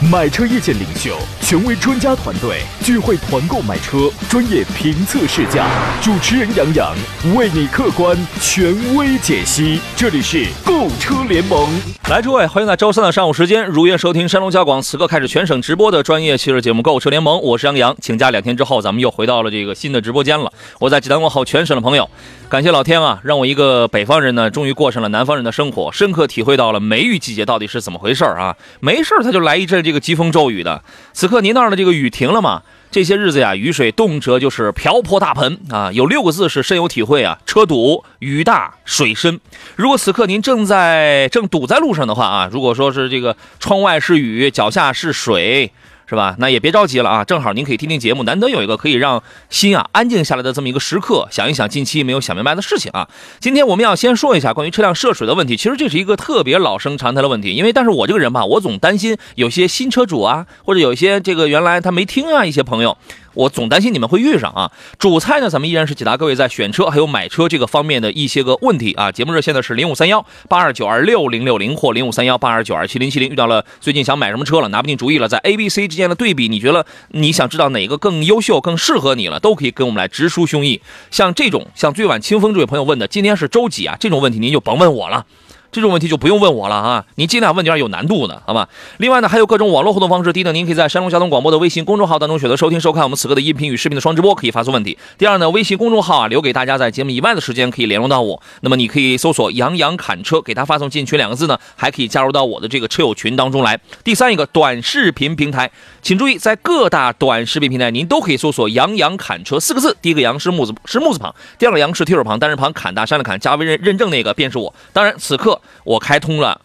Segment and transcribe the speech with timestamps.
[0.00, 5.66] 买车意见领袖，权威专家团队聚会团购买车，专业评测试驾，
[6.00, 6.94] 主持人杨洋
[7.34, 9.80] 为你客观权威解析。
[9.96, 11.68] 这里是购车联盟，
[12.08, 17.96] 来，诸位，欢迎在周三的上午时间如约收听山东交广此刻开始全省直播的专业汽车节目《购车联盟》，我是杨洋。
[18.00, 20.52] 请假两天之后，咱们又回到了这个新的直播间了。
[20.78, 22.08] 我在济南问候全省的朋友，
[22.48, 28.54] 感谢老天啊，让我一个北方人呢，终于过上了南方人的生活，深刻体会到了梅雨季节到底是怎么回事啊！
[28.78, 29.87] 没事他就来一阵。
[29.88, 30.84] 这个疾风骤雨的，
[31.14, 32.60] 此刻您那儿的这个雨停了吗？
[32.90, 35.90] 这些日子呀，雨水动辄就是瓢泼大盆啊！
[35.92, 39.40] 有六个字是深有体会啊：车堵、雨大、水深。
[39.76, 45.72] 如果此刻您正在正堵在路上的话啊，如果说是这个窗外是雨，脚下是水。
[46.08, 46.34] 是吧？
[46.38, 53.06] 那也别着急了啊，正好您可以听听节目，难得有一个可以让心啊安静下来的这么一个时刻，想一想近期没有想明白的事情啊。
[53.40, 62.96] 今天我们要先说一下关于车辆涉水的问题，其实这是一个特别老生常谈的问题，因为但是我这个人吧，我总担心有些新车主啊，或者有一些这个原来他没听啊一些朋友。
[63.38, 64.72] 我总担心你们会遇上啊！
[64.98, 69.12] 主菜呢，咱们依然是解答各位在选车还有买车这个方面的一些个问题啊。
[69.12, 73.30] 节目热线呢是零五三幺八二九二六零六零或零五三幺八二九二七零七零。
[73.30, 80.80] 遇到了最近想买什么车了，拿不定主意了，在 A、B、C 之间的对比，你觉得你想知道哪个更优秀、更适合你了，都可以跟我们来直抒胸臆。
[81.12, 83.96] 像这种像最晚清风这位朋友问的，今天是周几啊？
[84.00, 85.24] 这种问题您就甭问我了。
[85.70, 88.68] 这种问题就不用问我了啊，您尽量问点有难度的，好吧？
[88.96, 90.32] 另外呢，还有各种网络互动方式。
[90.32, 94.96] 第一呢，您可以在山东交通广播的微信公众号当中选择收听收看我们此刻的音频与视频的双直播，可以发送问题。
[95.18, 98.42] 第二呢，微信公众号啊，留给大家在节目以外的时间可以联络到我。
[98.62, 103.78] 那么你可以搜索“杨洋侃车”，给他发送进群两个字呢，还可以加入到我的这个车友群当中来。
[104.02, 105.70] 第三一个短视频平台，
[106.00, 109.96] 请注意，在各大短视频平台您都可以搜索“杨洋砍车”四个字。
[110.00, 114.72] 第一个“杨”是木字是木字旁，第二个“杨”是提手旁，单人旁，砍大山的砍，加微认认证那个便是我。
[114.92, 116.40] 当然，此刻我开通。
[116.40, 116.60] 了，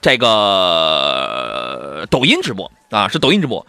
[0.00, 3.66] 这个抖音直播啊，是抖音直播。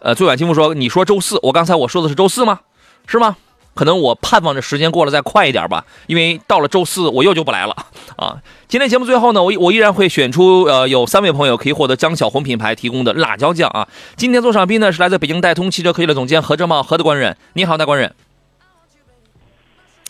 [0.00, 2.60] 呃，最晚清风说，你说周四，我刚才我说的是周四吗？
[3.06, 3.36] 是吗？
[3.74, 7.74] 可能我盼望着时间过得再快一点吧，因为到了周四我又就不来了
[8.16, 8.36] 啊。
[8.68, 13.88] 今天节目最后呢，我我依然会选出呃有三位朋友可以获得江小红品牌提供的辣椒酱啊。
[14.16, 18.14] 今天做上宾呢是来自北京戴通汽车科技的总监何正茂何的官人，你好大官人，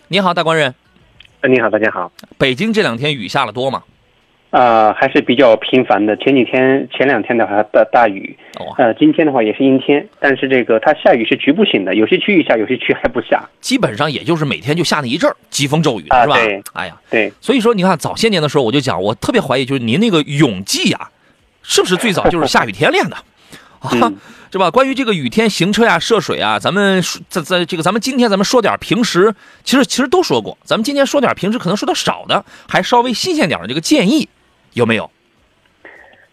[0.09, 0.75] 你好大官人，
[1.41, 3.83] 呃你好大家好，北京这两天雨下了多吗？
[4.53, 6.15] 啊，还是比较频繁的。
[6.19, 8.37] 前几天、前两天的话大大雨，
[8.77, 13.49] 呃，今天的话也是阴天，但是这个它下雨是局部性的，有些区域下，有些区还不下。
[13.63, 16.37] 基本上也就是每天就下那一阵儿，疾风骤雨，是吧？
[16.75, 17.33] 哎呀，对。
[17.41, 21.09] 所以说，你看早些年的时候，我就讲，我特别怀疑，就是您那个泳技啊，
[21.63, 23.17] 是不是最早就是下雨天练的
[23.79, 24.13] 啊？
[24.53, 24.71] 是吧？
[24.71, 29.35] 关于这个雨天行车呀、涉水啊，咱们在在这个，咱们今天咱们说点平时，
[29.65, 34.29] 其实其实都说过，咱们今天说点平时可能说的少的，还稍微新鲜点的这个建议。
[34.75, 35.11] 有没有？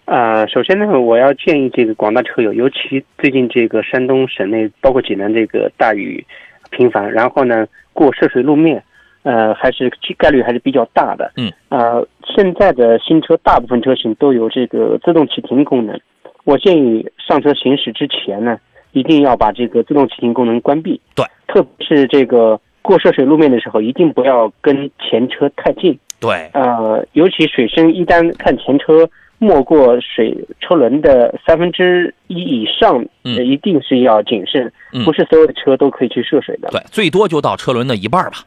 [0.06, 6.26] 啊，首先呢，我要建议这个广大车友，尤其最近这个山东省内，包括济南这个大雨
[6.72, 8.84] 频繁，然后呢过涉水路面，
[9.22, 11.32] 呃，还是概率还是比较大的。
[11.38, 11.52] 嗯。
[11.70, 16.00] 啊，现在的新车大部分车型都有这个自动启停功能，
[16.44, 18.60] 我建议上车行驶之前呢，
[18.94, 21.00] 一定要把这个自动启停功能关闭。
[21.14, 21.24] 对。
[21.48, 26.00] 特别是这个过涉水路面的时候，一定不要跟前车太近。
[26.20, 34.72] 对，呃，尤其水深一旦看前车没过水车轮的三分之一以上，嗯，一定是要谨慎，
[35.06, 36.68] 不是所有的车都可以去涉水的。
[36.72, 38.40] 对，最多就到车轮的一半吧，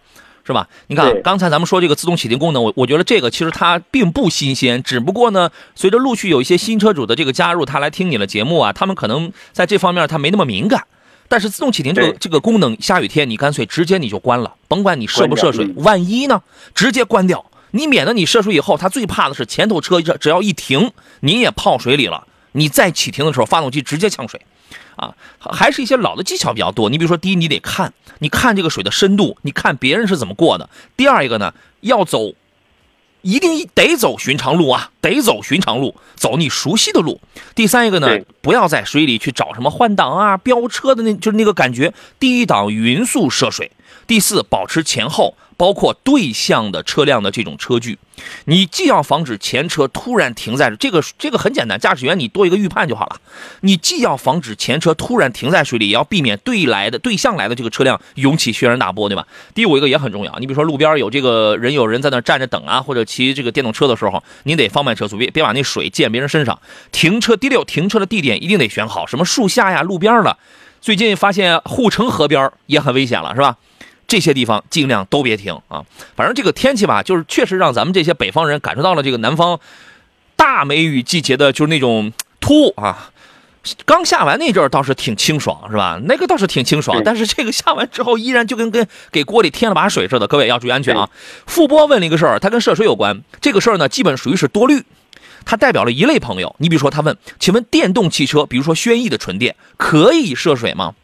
[0.45, 0.69] 是吧？
[0.89, 10.85] 你看刚才咱们说这个自动启停功能，我我觉得这个其实它并不新鲜，只不过呢，随着陆续有一些新车主的这个加入，他来听你的节目啊，他们可能在这方面他没那么敏感。
[11.29, 16.43] 但是自动启停这个这个功能，下雨天你干脆直接你就关了，甭管你涉不涉水，万一呢，
[16.75, 17.43] 直接关掉。
[17.73, 22.27] 你免得你涉水以后，他最怕的是前头车只只要一停，你也泡水里了。
[22.53, 24.41] 你再启停的时候，发动机直接呛水，
[24.97, 26.91] 啊，还是一些老的技巧比较多。
[26.91, 30.69] 你比如说，第一，你得看，你看这个水的深度，你看别人是怎么过的。
[30.97, 32.35] 第二一个呢，要走，
[33.23, 37.23] 一定得走寻常路啊，得走寻常路，走你熟悉的路。
[37.55, 43.73] 第三一个呢，不要在水里去找什么换挡啊、飙车的那，就是那个感觉，第一档匀速涉水。
[44.07, 47.99] 第四，保持前后包括对向的车辆的这种车距。
[48.45, 53.17] 你既要防止前车突然停在这个，这个很简单，驾驶员你多一个预判就好了。
[53.61, 59.27] 你既要防止前车突然停在水里，也要避免对来的对向来的这个车辆涌起轩然大波，对吧？
[59.55, 66.61] 第五一个也很重要，你比如说路边有这个人，有人在那站着等啊，或者骑这个电动车的时候，您得放慢车速，别别把那水溅别人身上。
[66.93, 70.37] 停车第六，停车的地点一定得选好，什么树下呀、路边的。
[70.81, 73.57] 最近发现护城河边也很危险了，是吧？
[74.13, 75.87] 这些地方尽量都别停啊！
[76.15, 79.59] 反正这个天气吧，就是确实让咱们这些北方人感受到了这个南方
[80.37, 83.11] 大梅雨季节的，就是那种突兀啊。
[83.87, 85.99] 刚下完那阵儿倒是挺清爽，是吧？
[86.05, 90.29] 那个倒是挺清爽，但是这个下完之后依然就跟跟给锅里添了把水似的。
[90.29, 91.09] 各位要注意安全啊！
[91.47, 93.23] 傅波问了一个事儿，它跟涉水有关。
[93.41, 94.85] 这个事儿呢，基本属于是多虑，
[95.47, 96.55] 它代表了一类朋友。
[96.59, 100.95] 你比如说，他问，请问电动汽车，比如说轩逸的纯电，可以涉水吗？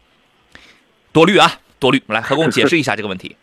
[1.11, 1.57] 多虑啊！
[1.79, 3.35] 多虑，来何工解释一下这个问题。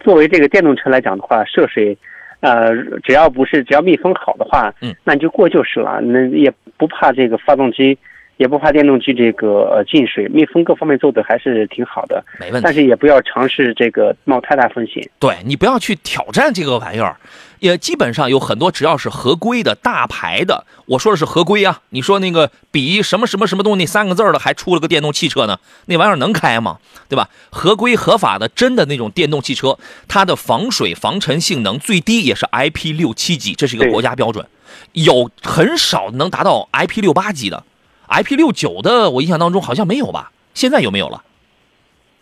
[0.00, 1.96] 作为这个电动车来讲的话，涉水，
[2.40, 7.96] 呃，只要不是只要密封好的话，嗯，那你就过就是了，那也不怕这个发动机，
[8.36, 12.64] 也不怕电动机这个进水，密封各方面做的还是挺好的，没问题。
[12.64, 15.08] 但是也不要尝试这个冒太大风险。
[15.18, 17.16] 对你不要去挑战这个玩意儿。
[17.58, 21.80] 也基本上有很多，只要是合规的大牌的，我说的是合规啊。
[21.88, 25.58] 你说那个比什么什么什么东西那三个字的，还出了个电动汽车呢？
[25.86, 26.76] 那玩意儿能开吗？
[27.08, 27.30] 对吧？
[27.50, 34.46] 合规合法的真的那种电动汽车，它的防水防尘性能最低也是 IP 六七级，这是一个国家标准。
[34.92, 37.64] 有很少能达到 IP 六八级的
[38.08, 40.30] ，IP 六九的我印象当中好像没有吧？
[40.54, 41.22] 现在有没有了？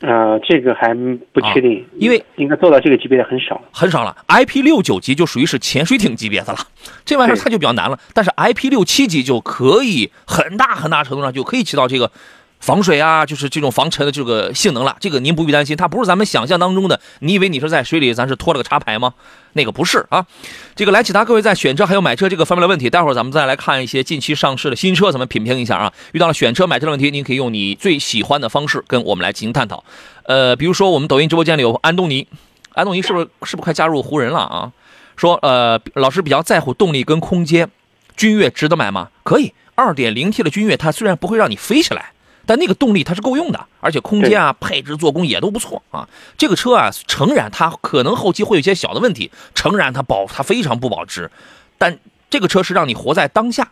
[0.01, 0.93] 呃，这个还
[1.33, 4.17] 不确定，因为应该做到这个级别的很少，很少了。
[4.29, 6.59] IP 六九级就属于是潜水艇级别的了，
[7.05, 7.99] 这玩意儿它就比较难了。
[8.13, 12.11] 但是 IP 六七级就可以很大很大程度上就可以起到这个。
[12.65, 16.99] 防水啊，就是这种防尘的这个性能了，这个您不必担心，它不是咱们想象当中的。
[17.19, 19.13] 你以为你是在水里，咱是拖了个插排吗？
[19.53, 20.25] 那个不是啊。
[20.75, 22.89] 这个来其他各位在选车还有买车这个方面的问题。
[22.89, 25.93] 待会儿咱们再来看一些近期上市的新车，咱们品评一下啊。
[26.13, 29.85] 遇到了选车买车的问题，您可以用你最喜欢的方式跟我们来进行探讨。
[30.23, 32.27] 呃，比如说我们抖音直播间里有安东尼，
[32.73, 34.73] 安东尼是不是是不是快加入湖人了啊？
[35.17, 37.69] 说呃，老师比较在乎动力跟空间，
[38.17, 39.11] 君越值得买吗？
[39.23, 42.14] 可以，二点零 T 的君越，它虽然不会让你飞起来。
[42.47, 46.09] 但那个动力它是够用的，而且空间啊、配置、做工也都不错啊。
[46.37, 51.31] 这个车啊，诚然它可能后期会有一些小的问题，诚然它保它非常不保值，
[51.79, 51.99] 但
[52.29, 53.71] 这个车是让你活在当下，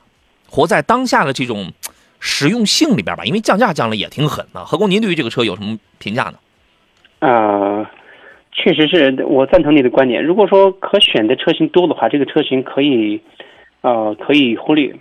[0.49, 1.73] 活在当下的这种
[2.21, 3.25] 实用性里边吧。
[3.25, 4.65] 因为降价降了也挺狠的。
[4.65, 6.35] 何工，您对于这个车有什么评价呢？
[7.29, 7.91] 啊，
[8.53, 10.25] 确实是我赞同你的观点。
[10.25, 13.21] 如果说可选的车型多的话，这个车型可以，
[13.83, 14.95] 呃，可以忽略。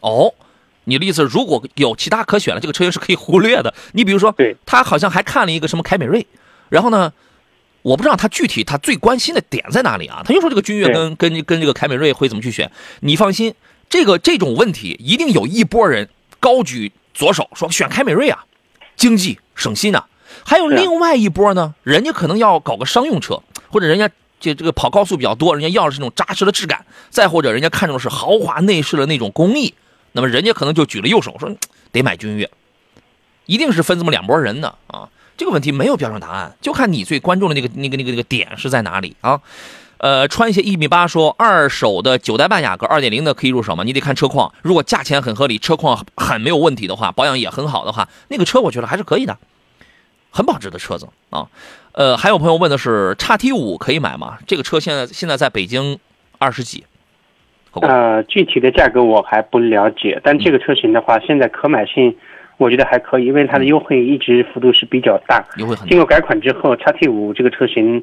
[0.00, 0.34] 哦。
[0.84, 3.72] 你的意思，如果有其他可选的，这个车型是可以忽略的。
[3.92, 6.26] 你比如说，对，他好像还看了一个什么凯美瑞，
[6.68, 7.12] 然后呢，
[7.82, 10.22] 我不知道他具体他最关心的点在哪里啊？
[10.24, 12.70] 他又说这个君越跟跟跟这个凯美瑞会怎么去选？
[13.00, 13.54] 你放心，
[13.88, 16.08] 这个这种问题一定有一波人
[16.38, 18.44] 高举左手说选凯美瑞啊，
[18.96, 20.04] 经济省心呐。
[20.44, 23.40] 还有另外一波呢，人家可能要搞个商用车，
[23.70, 24.10] 或者人家
[24.40, 29.72] 这这个跑高速比较多，人家要的是那种扎实的质感，再或者人家看中的是豪华内饰的那种工艺。
[30.16, 31.52] 那么人家可能就举了右手说，
[31.90, 32.48] 得买君越，
[33.46, 35.08] 一定是分这么两拨人的啊。
[35.36, 39.40] 这个问题没有标准答案，就看你最关注的那个那个那个那个点是在哪里啊。
[39.98, 43.82] 呃，穿鞋一米八说，二手的九代半雅阁二点零的可以入手吗？
[43.82, 49.36] 你得看车况，如果价钱很合理，车况很没有问题的话，保养也很好的话，那个车我觉得还是可以的，
[50.30, 51.48] 很保值的车子啊。
[51.92, 54.38] 呃，还有朋友问的是，叉 T 五可以买吗？
[54.46, 55.98] 这个车现在现在在北京
[56.38, 56.84] 二十几。
[57.82, 62.16] 呃，具体的价格我还不了解，但这个车型的话，现在可买性，
[62.56, 65.44] 我觉得还可以，因为它的优惠一直幅度是比较大。
[65.56, 65.88] 优惠很。
[65.88, 68.02] 经过改款之后，叉 T 五这个车型，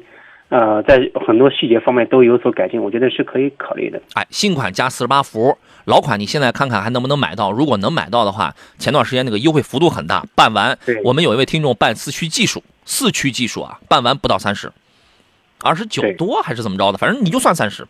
[0.50, 4.00] 呃，在很多细节方面都有所改进，我觉得是可以考虑的。
[4.14, 5.56] 哎，新款加四十八伏，
[5.86, 7.50] 老款你现在看看还能不能买到？
[7.50, 14.70] 如果能买到的话，前段时间那个优惠幅度很大，办完，我们有一位听众办四驱技术，四驱技术啊，办完不到三十，
[15.62, 16.98] 二十九多还是怎么着的？
[16.98, 17.86] 反正你就算三十。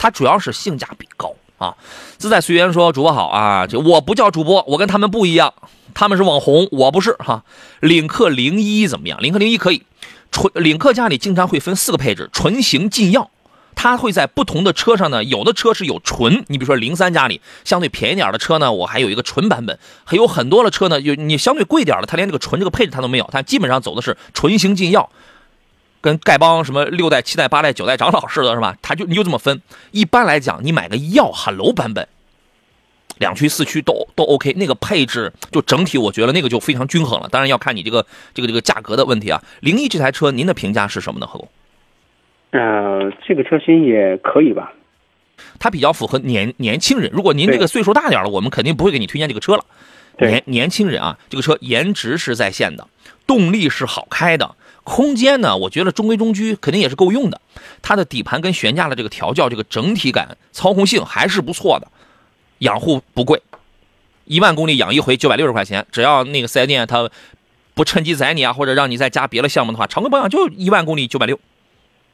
[0.00, 1.76] 它主要是性价比高啊！
[2.16, 5.52] 自在随缘说主播好啊，这我不叫主播，我跟他们不一样，
[5.92, 7.44] 他们是网红，我不是哈。
[7.80, 9.20] 领克零一怎么样？
[9.20, 9.82] 领克零一可以，
[10.32, 13.30] 纯领克家里经常会分四个配置，纯型禁药，
[13.74, 25.10] 它会在不同的车上呢，有的车是有纯，你比如说零三家里相对便宜点的车呢，我还有一个纯版本，还有很多的车呢，有你相对贵点的，它连这个纯这个配置它都没有，它基本上走的是纯型禁药。
[26.00, 28.76] 跟丐帮什么六代、七代、八代、九代长老似的，是吧？
[28.80, 29.60] 他就你就这么分。
[29.90, 32.08] 一般来讲，你买个耀 Hello 版本，
[33.18, 37.28] 两驱、四驱都都 OK，那个配置就整体我觉得那个就非常均衡了。
[37.28, 39.42] 当然要看你这个这个这个价格的问题啊。
[39.60, 41.26] 零一这台车您的评价是什么呢？
[41.26, 41.48] 何工？
[42.52, 44.72] 呃，这个车型也可以吧。
[45.58, 47.10] 它比较符合年年轻人。
[47.12, 49.64] 如果您这个岁数大点了，我们肯定不会给你推荐这个车了。
[50.18, 52.86] 年年轻人啊，这个车颜值是在线的，
[53.26, 57.40] 动力是好开的，空间呢，我觉得中规中矩，肯定也是够用的。
[57.82, 61.88] 它的底盘跟悬架的这个调教，这个整体感、操控性还是不错的。
[62.58, 63.42] 养护不贵，
[64.24, 67.10] 一万公里养一回九百六十块钱，只要那个四 S 店他
[67.74, 71.38] 不趁机宰你啊，或者让你再加别的项目的话，常规保养就一万公里九百六，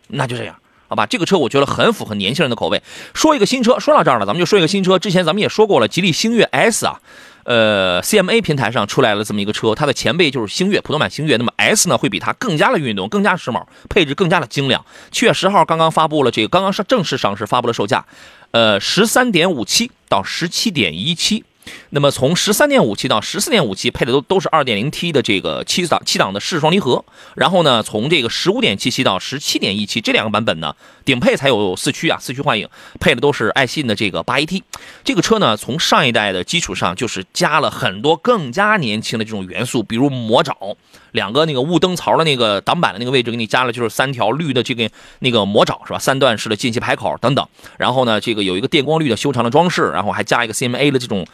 [0.09, 0.57] 那就这样。
[0.89, 2.81] 好吧，这个车我觉得很符合年轻人的口味。
[3.13, 5.01] 说一个新车，说到这儿了，咱们就说一个新车。
[5.01, 7.01] 之前咱们也说过了，吉利星越 S 啊，
[7.47, 14.85] 呃，CMA 平台上出来了这么一个车，它的前辈就是星越普通版星越，那么 S 呢会比它更加的运动，更加时髦，配置更加的精良。
[15.13, 18.05] 七月十号刚刚发布了这个，刚刚上正式上市发布了售价，
[18.51, 21.45] 呃，十三点五七到十七点一七。
[21.91, 27.05] 那么从十三点五七到十四点五七配的都都是二点零 T 的这个七档七档的湿双离合，
[27.35, 32.69] 然后呢，从这个十五点七七到十七点一七这两个版本呢，顶配才有四驱啊，四驱幻影
[33.01, 34.63] 配的都是爱信的这个八 AT。
[35.05, 40.77] 这个车呢，从上一代的基础上就是加了很多更加年轻的这种元素，比如魔爪，
[41.13, 45.99] 两个那个雾灯槽的那个挡板的那个位置给你加了就是三条绿的这个那个魔爪是吧？
[45.99, 47.47] 三段式的进气排口等等。
[47.79, 51.27] 然后呢，这个有一个电光绿的修长的装饰，然后还加一个 CMA 的这种。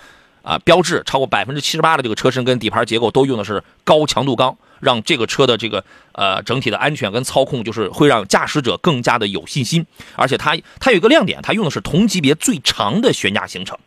[0.43, 9.87] 啊，标志超过百分之七十八的这个车身跟底盘结构都用的是高强度钢，让这个车的这个呃整体的安全跟操控就是会让驾驶者更加的有信心。
[10.17, 13.79] 而且它它有一个亮点，它用的是同级别最长的悬架行程，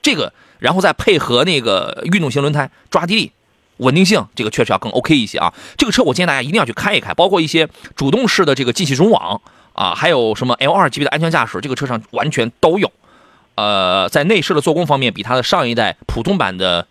[0.00, 3.32] 这个然后再配合那个运动型轮胎，抓地力、
[3.76, 5.52] 稳定性，这个确实要更 OK 一些啊。
[5.76, 9.40] 这个车我建议大家一定要去开一开，包括一些主动式的这个进气中网
[9.74, 12.90] 啊，还有什么 L2 级别的安全驾驶，这个车上完全都有。
[13.60, 16.86] 呃，在内饰的做工方面，比它的上一代普通版的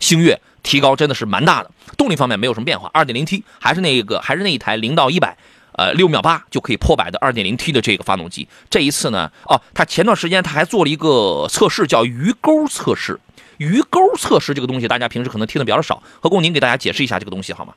[0.00, 1.70] 星越提高真的是蛮大的。
[1.96, 5.36] 动力方面没有什么变化，2.0T 还是那个，还是那一台零到一百，
[5.72, 8.46] 呃，六秒八就可以破百的 2.0T 的这个发动机。
[8.68, 13.18] 这一次呢，哦，它前段时间它还做了一个测试，叫鱼钩测试。
[13.56, 16.02] 鱼钩测试这个东西，大家平时可能听的比较少。
[16.20, 17.72] 何工，您给大家解释一下这个东西好吗？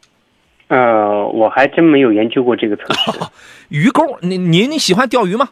[0.67, 3.19] 呃，我还真没有研究过这个测试。
[3.69, 5.49] 鱼钩，您您你喜欢钓鱼吗？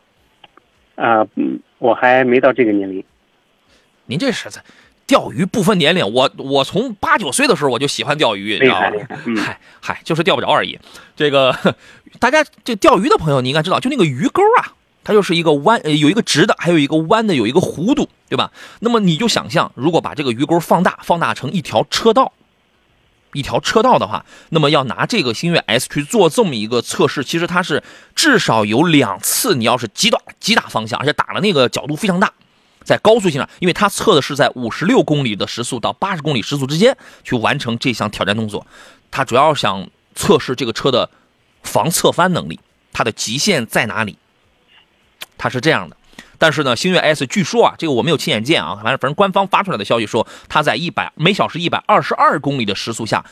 [0.96, 1.60] 啊，嗯。
[1.78, 3.04] 我还没到这个年龄，
[4.06, 4.64] 您这是在
[5.06, 6.10] 钓鱼不分年龄。
[6.14, 8.90] 我我从八九岁的时候我就喜欢钓鱼，你知道吗？
[9.38, 10.80] 嗨嗨，就是钓不着而已。
[11.16, 11.56] 这个
[12.18, 14.74] 大家这钓鱼的朋友，你应该知道，就那个鱼钩啊，
[15.04, 18.52] 它就是一个弯，有一个直的，还有一个弯的，有一个弧度，对吧？
[18.80, 22.32] 那么你就想象，如果把这个鱼钩放大，放大成一条车道，
[23.36, 27.84] 一条车道的话，那么要拿这个星越 S 去做这么一个测试，其实它是
[28.15, 30.20] 至少有两次，你要是极短。
[30.39, 32.32] 极大方向，而且打了那个角度非常大，
[32.84, 38.65] 在高速性上，因为它测的是在五十六公里的时速到八十公里时速之间去完成这项挑战动作，
[39.10, 41.10] 它主要想测试这个车的
[41.63, 42.60] 防侧翻能力，
[42.94, 44.18] 它的极限在哪里？
[45.38, 45.98] 它是这样的，
[46.38, 53.24] 但是呢，星越 S 据说啊，这个我没有亲眼见啊，反正反正官方发出来的消息说，它在一百每小时一百二十二公里的时速下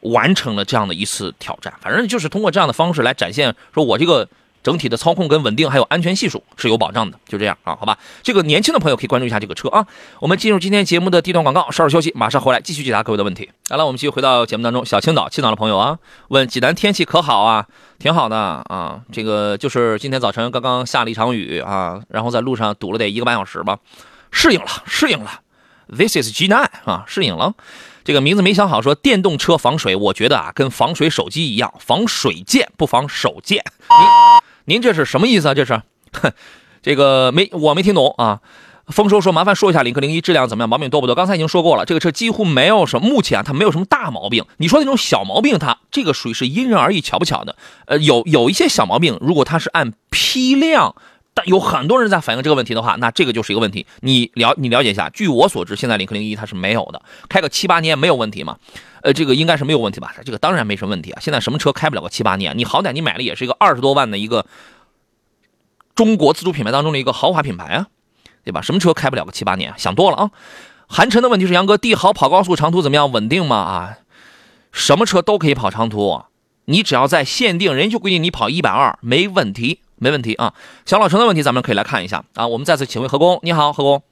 [0.00, 4.28] 完成了这样的一次挑战，反正就是通过这样的方式来展现，说我这个。
[4.62, 7.98] 整体的操控跟稳定还有安全系数是有保障的，就这样啊，好吧。
[8.22, 9.86] 这个年轻的朋友可以关注一下这个车啊。
[10.20, 13.50] 我们进入今天节目的地段广告，稍事休息，马上回来继续解答各位的问题。
[13.68, 14.84] 来了，我们继续回到节目当中。
[14.84, 15.98] 小青岛，青岛的朋友啊，
[16.28, 17.66] 问济南天气可好啊？
[17.98, 19.00] 挺好的啊。
[19.12, 23.78] 这个就是今天早晨刚刚下了一场雨啊，然后在路上堵了得一个半小时吧，
[24.30, 25.40] 适应了，适应了。
[25.88, 27.54] This is 济南啊，适应了。
[28.04, 33.62] 这个名字没想好，说电动车防水，我觉得啊，跟防水手机一样，防水键不防手键。
[33.88, 35.54] 您您这是什么意思啊？
[35.54, 35.80] 这是，
[36.12, 36.30] 哼
[36.82, 38.40] 这个没我没听懂啊。
[38.88, 41.14] 丰收说麻烦说一下领克零一质量怎么样，毛病多不多？
[41.14, 44.44] 刚才已经说过了，这个车几乎没有什么，目前它没有什么大毛病。
[44.58, 47.56] 你说那种小毛病，它这个属于是因人而异，巧不巧的？
[47.86, 50.94] 呃，有有一些小毛病，如果它是按批量。
[51.44, 53.86] 有很多人在反映这个问题的话，那这个就是一个问题。
[54.00, 58.56] 你了你了解一下，据我所知，现在领克零一它是没有的，开个七八年没有问题吗？
[59.02, 60.14] 呃，这个应该是没有问题吧？
[60.24, 61.20] 这个当然没什么问题啊。
[61.20, 62.56] 现在什么车开不了个七八年？
[62.56, 64.46] 你好歹你买了也是一个二十多万的一个
[65.94, 67.86] 中国自主品牌当中的一个豪华品牌啊，
[68.44, 68.60] 对吧？
[68.60, 69.74] 什么车开不了个七八年？
[69.76, 70.30] 想多了啊。
[70.86, 73.12] 韩晨的问题是杨哥，帝豪跑高速长途怎么样？
[73.12, 73.56] 稳定吗？
[73.56, 73.98] 啊，
[74.72, 76.22] 什么车都可以跑长途，
[76.64, 79.80] 你只要在限定，人家就规定你跑一百二没问题。
[79.98, 80.54] 没问题啊，
[80.86, 82.46] 小老陈的问题咱们可以来看一下啊。
[82.46, 84.02] 我们再次请问何工，你好，何工。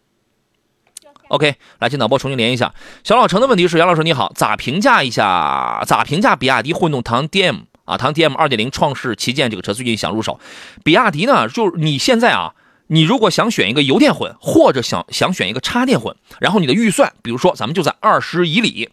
[1.28, 2.72] OK，来进导播重新连一下。
[3.02, 5.82] 小老陈的问题是：杨老师你好，咋评价一下？
[5.86, 7.96] 咋评价比亚迪混动唐 DM 啊？
[7.96, 10.38] 唐 DM 2.0创世旗舰这个车最近想入手。
[10.84, 12.54] 比亚迪呢，就是你现在啊，
[12.86, 18.90] 你如果想选一个油电混，或者想想选一个插电混，然后你的预算，比如说咱们就在二十以里，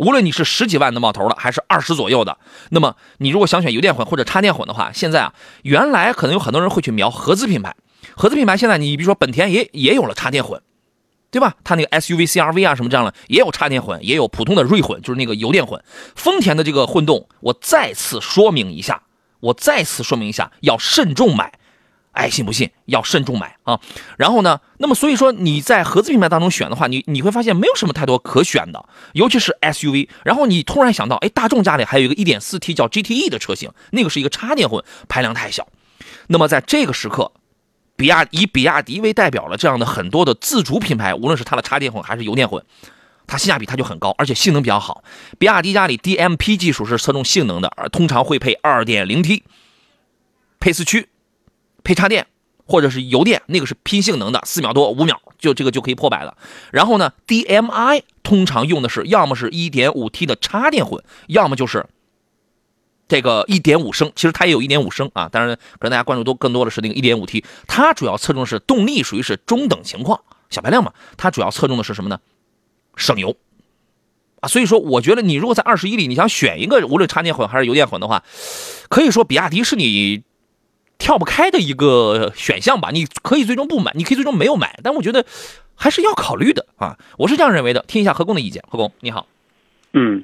[0.00, 2.38] 无论你是十几万的冒头的，还是二十左右的，
[2.70, 7.76] 那么你如果想选油电混或者插电混的话，现在啊，原来可能有很多人会去瞄合资品牌，
[8.16, 10.62] 合资品牌现在你比如说本田也也有了插电混，
[11.30, 11.54] 对吧？
[11.62, 15.84] 它那个 SUV、CRV 啊什么这样的也有插电混，也有普通的锐混，就是那个油电混。
[16.16, 19.02] 丰田的这个混动，我再次说明一下，
[19.40, 21.52] 我再次说明一下，要慎重买。
[22.12, 23.80] 爱信不信，要慎重买啊！
[24.18, 30.08] 然后呢，那么所以说你在合资品牌当中选的话，你你会发现没有什么太多可选的，尤其是 SUV。
[30.24, 35.68] 然后你突然想到，哎，大众家里还有一个 1.4T 叫 GTE 的车型，那个是一个插电混，排量太小。
[36.26, 37.32] 那么在这个时刻，
[37.96, 42.64] 比亚以比亚迪为代表了这样的很多的自主品牌，无论是它的插电混还是油电混，
[43.26, 45.04] 它性价比它就很高，而且性能比较好。
[45.38, 49.42] 比亚迪家里 DMP 技术是侧重性能的，而通常会配 2.0T
[50.58, 51.08] 配四驱。
[51.90, 52.28] 配插电
[52.66, 56.36] 或者是油电，那个是拼性能的，四秒多五秒就这个就可以破百了。
[56.70, 61.84] 然后呢，DMI 通常用的是要么是一点五 T 的插电混，要么就是
[63.08, 65.28] 这个1.5升，其实它也有1.5升啊。
[65.28, 70.92] 当然，可能大家关注都更多的是那个 1.5T，它主要侧重是动力属于是中等情况，小排量嘛。
[71.16, 72.20] 它主要侧重的是什么呢？
[72.94, 73.36] 省油
[74.38, 74.46] 啊。
[74.46, 78.22] 所以说，我觉得你如果在二十一里你想选一个无论插电混还是油电混的话，
[78.88, 80.22] 可以说比亚迪是你。
[81.00, 85.24] 跳不开的一个选项吧，你可以最终不买，你可以最终没有买，但我觉得
[85.74, 87.82] 还是要考虑的啊，我是这样认为的。
[87.88, 89.26] 听一下何工的意见，何工你好。
[89.94, 90.22] 嗯，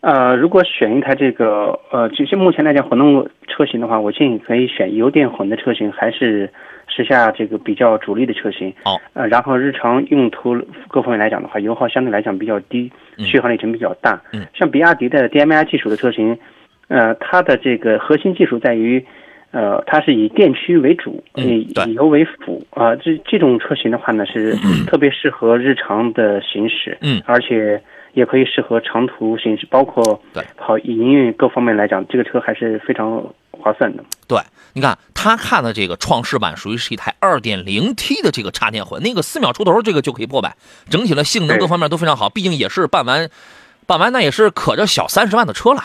[0.00, 6.52] 呃，如果选一台这个呃，其实目前来讲混动车型的话，我建议可以选油电混的车型，还是
[6.86, 8.72] 时下这个比较主力的车型。
[8.84, 10.54] 好，呃，然后日常用途
[10.88, 14.22] 各方面来讲的话，油耗相对来讲比较低，续航里程比较大。
[14.32, 16.38] 嗯，像比亚迪的 DMI 技术的车型，
[16.88, 19.04] 呃，它的这个核心技术在于。
[19.52, 22.96] 呃，它是以电驱为主，以以油为辅啊。
[22.96, 24.56] 这这种车型的话呢，是
[24.86, 27.80] 特别适合日常的行驶，嗯，而且
[28.14, 30.20] 也可以适合长途行驶，包括
[30.56, 34.02] 跑营运各方面来讲，这个车还是非常划算的。
[34.26, 34.38] 对，
[34.72, 40.56] 你看他看的这个创世版，属于是一台二点零 T 的这个插电混，那个四秒出头，这个就可以破百，
[40.88, 42.30] 整体的性能各方面都非常好。
[42.30, 43.28] 毕竟也是办完，
[43.86, 45.84] 办完那也是可着小三十万的车了，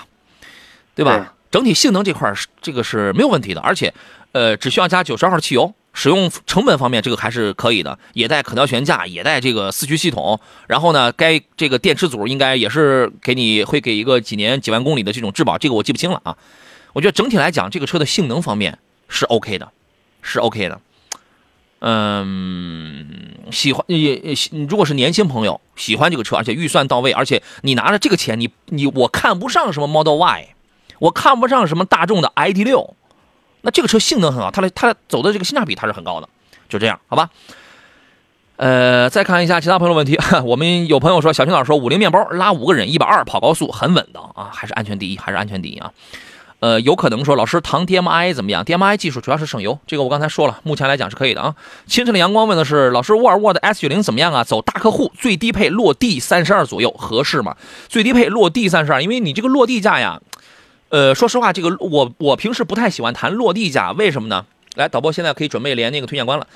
[0.96, 1.34] 对吧？
[1.50, 3.94] 整体性能这块是这个是没有问题的，而且，
[4.32, 10.40] 呃，只需要加九十二号汽油，使用成本方面这个还是可以的，也带可调悬架，也带这个四驱系统。
[10.68, 16.38] 然后呢，该这个电池组应该也是给你会给一个几年几万公里的这种质保，这个我记不清了啊。
[16.94, 19.72] 我觉得整体来讲，这个车的性能方面是 OK 的，
[20.22, 20.82] 是 OK 的。
[21.80, 23.06] 嗯，
[23.52, 24.36] 喜欢也
[24.68, 30.56] 如果是年轻朋友喜欢这个车，而且预算到位，而且你拿着这个钱，你你我看不上什么 Model Y。
[31.00, 32.96] 我看不上什么大众的 ID 六，
[33.62, 36.28] 那这个车性能很好，它的它走的这个性价比它是很高的，
[36.70, 37.30] 就这样，好吧？
[38.56, 45.92] 呃，再看一下其他朋友问题， 我们有朋友说，小青老师说五菱面包拉五个人一百二跑高速很稳当啊，还是安全第一，还是安全第一啊？
[46.60, 51.54] 呃，有可能说老师唐 DMI 怎么样？DMI 技术主要是省油，这个我刚才说了，目前来讲是可以的啊。
[51.86, 54.44] 清晨的阳光问的是老师沃尔沃的 S 九零怎么样啊？
[54.44, 57.56] 走大客户最低配落地三十二左右合适吗？
[57.88, 60.20] 最低配落地三十二，因为你这个落地价呀。
[60.90, 64.46] 呃，说实话，这个我我平时不太喜欢谈落地价，为什么呢？
[64.76, 66.48] 来，导播现在可以准备连那个推荐官了。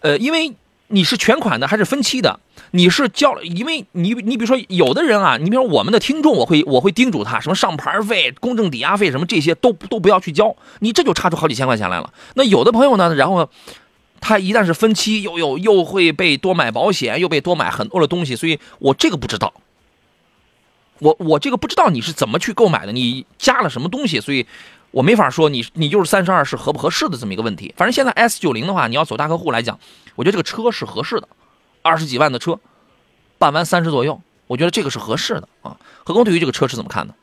[0.00, 0.52] 呃，因为
[0.88, 2.40] 你是全款的还是分期的？
[2.72, 12.12] 你是交了，因为你你比如说有的人啊，你比如说我们的听众，我会我会叮嘱他，什么上牌费、公证抵押费什么这些都都不要去交，你这就差出好几千块钱来了。
[12.34, 13.48] 那有的朋友呢，然后
[14.20, 19.52] 他一旦是分期，又又又会被多买保险，又被多买很多的东西，所以我这个不知道。
[21.00, 24.46] 我我这个不知道你是怎么去购买的，你加了什么东西，所以
[24.90, 27.74] 我没法说你你就是三十二是合不合适的这么一个问题。
[27.76, 29.78] 反正现在 S 九零的话，你要走大客户来讲，
[30.14, 31.28] 我觉得这个车是合适的，
[31.82, 32.58] 二十几万的车，
[33.38, 35.76] 办完三十左右，我觉得这个是合适的啊。
[36.04, 37.14] 何工对于这个车是怎么看的？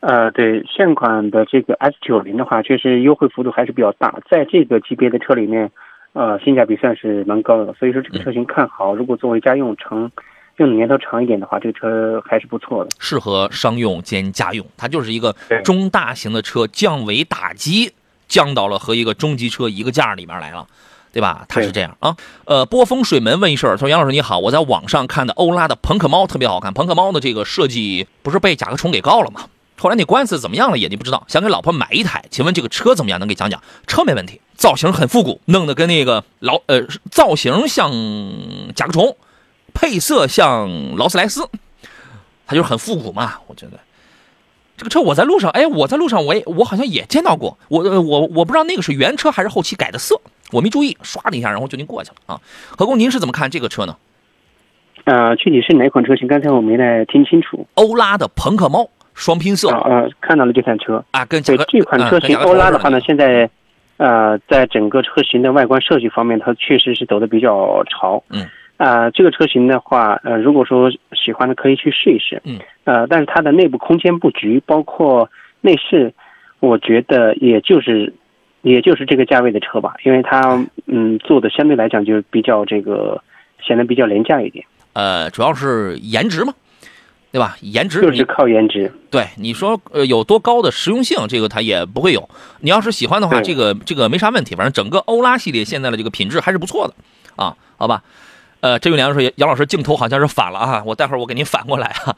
[0.00, 5.70] 呃，对现款的这个 S 九零的话，确实优惠幅度还是比较大，在这个级别的车里面，
[6.14, 8.94] 呃，性价比算是蛮高的，所以说这个车型看好。
[8.94, 10.10] 如果作为家用成。
[10.58, 14.66] 用的年头长一点的话，这个车还是不错的，适合商用兼家用。
[14.76, 17.92] 它就是一个中大型的车，降维打击
[18.26, 20.66] 降到了和一个中级车一个价里面来了，
[21.12, 21.46] 对吧？
[21.48, 22.16] 它是这样啊。
[22.44, 29.42] 呃，波风水门问一事儿，说杨老师你好，我在网上看的欧拉的朋克猫特别好看，朋克猫的这个设计不是被甲壳虫给告了吗？
[29.80, 33.20] 后来那官司怎么样了也你不知道，想给老婆买一台，请问这个车怎么样？
[33.20, 33.62] 能给讲讲？
[33.86, 37.92] 车没问题，造型很复古，弄得跟那个老呃造型像
[38.74, 39.16] 甲壳虫。
[39.80, 41.48] 配色像劳斯莱斯，
[42.46, 43.34] 它就是很复古嘛。
[43.46, 43.78] 我觉得
[44.76, 47.56] 这个车我在路上，哎，我在路上我也我好像也见到过。
[47.68, 52.40] 我我我不知道那个是原车还是后期改的色，我没注意，唰的一下，然后就您过去了啊。
[52.76, 53.96] 何工，您是怎么看这个车呢？
[55.04, 56.26] 呃，具体是哪款车型？
[56.26, 57.64] 刚才我没太听清楚。
[57.74, 61.04] 欧拉的朋克猫双拼色啊呃，看到了这款车。
[61.12, 63.48] 啊，跟这个这款车型嗯欧拉的话呢，现在
[63.96, 68.22] 呃，在整个车型的外观设计方面，它确实是走的比较潮。
[68.30, 68.46] 嗯。
[68.78, 72.40] 啊、这个车型的话，呃，如果说喜欢的可以去试一试。
[72.44, 72.58] 嗯。
[72.84, 75.28] 呃，但是它的内部空间布局，包括
[75.60, 76.14] 内饰，
[76.60, 78.14] 我觉得也就是，
[78.62, 83.22] 也就是这个价位的车吧，因为它嗯做的相对来讲就比较这个
[83.60, 84.64] 显得比较廉价一点，
[84.94, 86.54] 呃，主要是颜值嘛，
[87.30, 87.56] 对吧？
[87.60, 88.90] 颜值就是靠颜值。
[89.10, 92.26] 对你说呃有多高的实用性，这个它也不会有。
[92.60, 94.54] 你要是喜欢的话，这个这个没啥问题。
[94.54, 96.94] 反正整个欧拉系列现在的这个品质还是不错的
[97.36, 98.02] 啊，好吧。
[98.60, 102.16] 呃，这位梁老师，杨老师镜头好像是反了啊，我待会儿我给您反过来啊。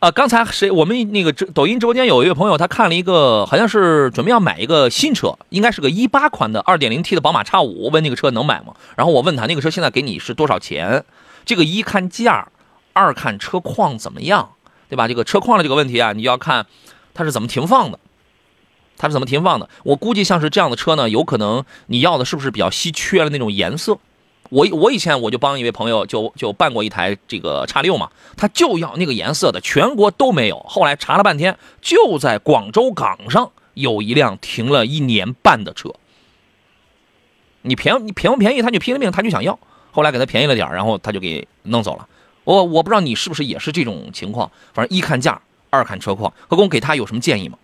[0.00, 8.74] 啊，刚才谁我们那个直抖音直播间有一位朋友，他看了一个好像是准备要买一个新车，应该是个一八款的二点零 T 的宝马 X 五，问那个车能买吗？
[8.96, 11.04] 然后我问他那个车现在给你是多少钱？
[11.44, 12.48] 这个一看价，
[12.94, 14.52] 二看车况怎么样，
[14.88, 15.06] 对吧？
[15.06, 16.64] 这个车况的这个问题啊，你要看
[17.12, 17.98] 它是怎么停放的，
[18.96, 19.68] 它是怎么停放的。
[19.84, 23.98] 我估计像是这样的车呢，有可能你要的是不是比较稀缺的那种颜色？
[24.52, 30.58] 我我以前我就帮一位朋友就就办过一台这个叉六嘛，他就要那个颜色的，全国都没有。
[30.68, 35.94] 后来查了半天，就在广州港上有一辆停了一年半的车。
[37.62, 39.58] 你便你便不便宜，他就拼了命，他就想要。
[39.90, 42.06] 后来给他便宜了点然后他就给弄走了。
[42.44, 46.30] 我我不知道你是不是也是这种情况，反正一看价，二看车况。
[46.46, 47.56] 何工给他有什么建议吗？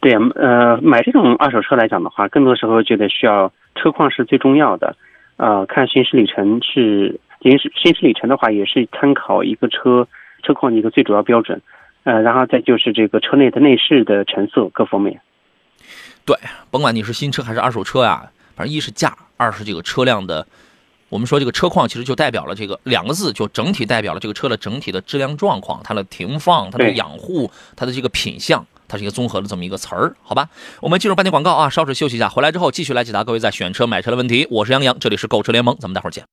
[0.00, 4.96] 对，呃，买这种二手车来讲的话，更多时候觉得需要车况是最重要的。
[5.40, 10.06] 呃，看行驶里程是行驶行驶里程的话，也是参考一个车
[10.42, 11.62] 车况的一个最主要标准。
[12.04, 15.18] 呃，然后再就是这个车内的内饰的成色各方面。
[16.26, 16.36] 对，
[16.70, 20.46] 甭管你是新车还是二手车呀，反正一是价，二是这个车辆的，
[21.08, 30.48] 我们说这个车况其实就代表了这个两个字，就整体代表了这个车的整体的质量状况，它的停放、它的养护、它的这个品相，它是一个综合的这么一个词儿，好吧？
[30.80, 34.48] 我们进入半天广告啊，稍事休息一下，回来之后继续来解答各位在选车买车的问题。
[34.50, 36.24] 我是杨洋，这里是购车联盟，咱们待会儿见。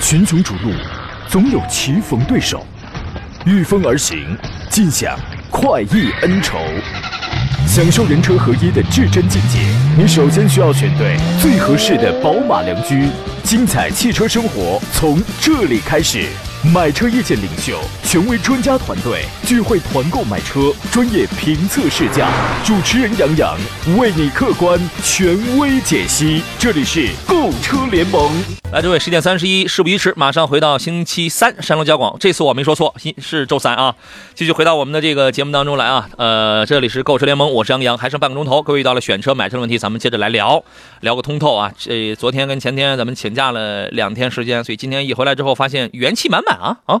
[0.00, 0.72] 群雄逐鹿，
[1.28, 2.64] 总有棋逢对手，
[3.44, 4.36] 御风而行，
[4.70, 5.18] 尽享
[5.50, 6.58] 快意恩仇。
[7.66, 9.58] 享受人车合一的至臻境界，
[9.96, 13.08] 你首先需要选对最合适的宝马良驹。
[13.42, 16.28] 精彩汽车生活从这里开始。
[16.62, 22.28] 买车意见领袖，权威专家团队聚会团购买车，专业评测试驾，
[22.62, 23.58] 主持人杨洋
[23.96, 26.42] 为你客观权威解析。
[26.58, 28.30] 这里是购车联盟。
[28.72, 32.14] 来，这位十点三十一，事不宜迟，马上回到星期三山东交广。
[32.20, 33.94] 这次我没说错，是是周三啊。
[34.34, 36.08] 继续回到我们的这个节目当中来啊。
[36.18, 40.62] 呃，这里是购车联盟，我是杨洋，还剩半个钟头，各位遇到了选车买车的问题，咱们接着来聊
[41.00, 41.72] 聊个通透啊。
[41.78, 47.00] 这昨天跟前天咱们请假了两天时间，所以今天一回来之后，发现元气满满啊啊。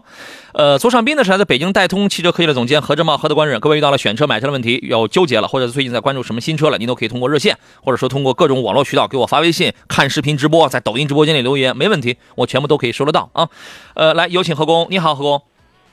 [0.52, 3.60] 呃，左上宾呢是来自北京戴通汽车科技的总监何志茂、何德官人。
[3.60, 13.48] 各位遇到了选车买车的问题，有纠结了，或者最近在关注什么新车了，您都可以通过热线，或者说通过各种网络渠道给我发微信、看视频直播，在抖音直播间里留言，没问题，我全部都可以收得到啊。
[13.94, 15.42] 呃，来有请何工，你好，何工。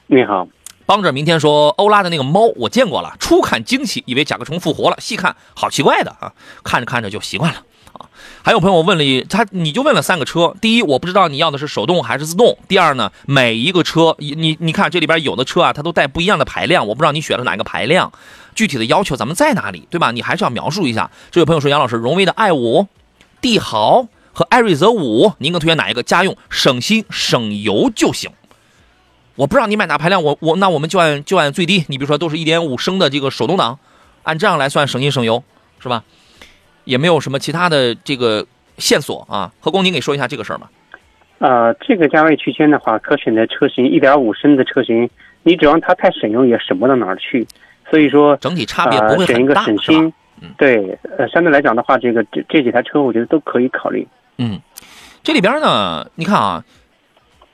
[0.08, 0.48] 你好，
[0.86, 7.67] 帮着明天说欧拉的那个猫我见过了，初看惊奇，以为甲壳虫复活了，细看好奇怪的啊，看着看着就习惯了啊。
[8.44, 18.12] 还有朋友问了他，你就问了三个车，第一我不知道你要的是手动还是自动，第二呢，每一个车你你看这里边有的车啊，它都带不一样的排量，我不知道你选了哪个排量，
[18.56, 20.12] 具体的要求咱们在哪里，对吧？
[20.12, 21.12] 你还是要描述一下。
[21.30, 22.88] 这位朋友说，杨老师，荣威的 i 五、
[23.42, 26.02] 帝豪和艾瑞泽五，您更推荐哪一个？
[26.02, 28.32] 家用省心省油就行。
[29.36, 33.78] 我不知道你买哪排量，我我那我们就按就按最低，你比如说都是一点五升的这个手动挡，
[34.24, 35.44] 按这样来算省心省油，
[35.80, 36.04] 是吧？
[36.88, 38.46] 也没有什么其他的这个
[38.78, 39.52] 线索啊。
[39.60, 40.72] 何工，您给说一下这个事儿吧。
[41.40, 45.08] 呃，这个价位区间的话，可选的车型一点五升的车型，
[45.44, 47.46] 你指望它太省油也省不到哪儿去。
[47.92, 54.08] 所以说，整体差别不会呃、选一个很大，省心嗯，对，呃，相对来讲的话，这个这这几台车我觉得都可以考虑。
[54.38, 54.60] 嗯，
[55.22, 56.64] 这里边呢，你看啊，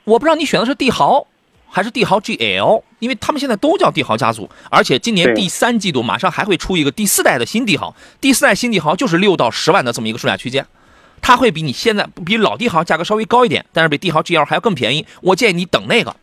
[0.04, 1.26] 我不知道你选的是帝豪
[1.74, 10.64] 还是帝豪 GL，因为他们现在都叫帝豪家族，而且今年第三季度马上还会出一个第四代的新帝豪，第四代新帝豪就是六到十万的这么一个售价区间。
[11.20, 15.04] 它会比你现在比老帝豪价格稍微高一点，但是比帝豪 GL 还要更便宜。
[15.20, 16.14] 我建议你等那个，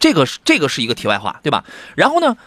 [0.00, 1.64] 这个是这个是一个题外话，对吧？
[1.96, 2.38] 然后呢，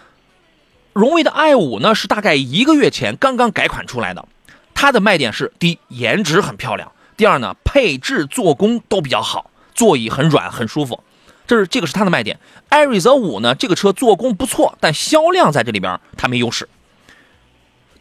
[0.93, 4.27] 荣威的 i 五呢是大概一个月前刚刚改款出来的，
[4.73, 11.03] 它的卖点是第一颜值很漂亮，第二呢配置做工都比较好，座椅很软很舒服，
[11.47, 12.37] 这是这个是它的卖点。
[12.69, 16.69] 艾瑞泽五呢这个车做工不错，但销量在这里边它没优势。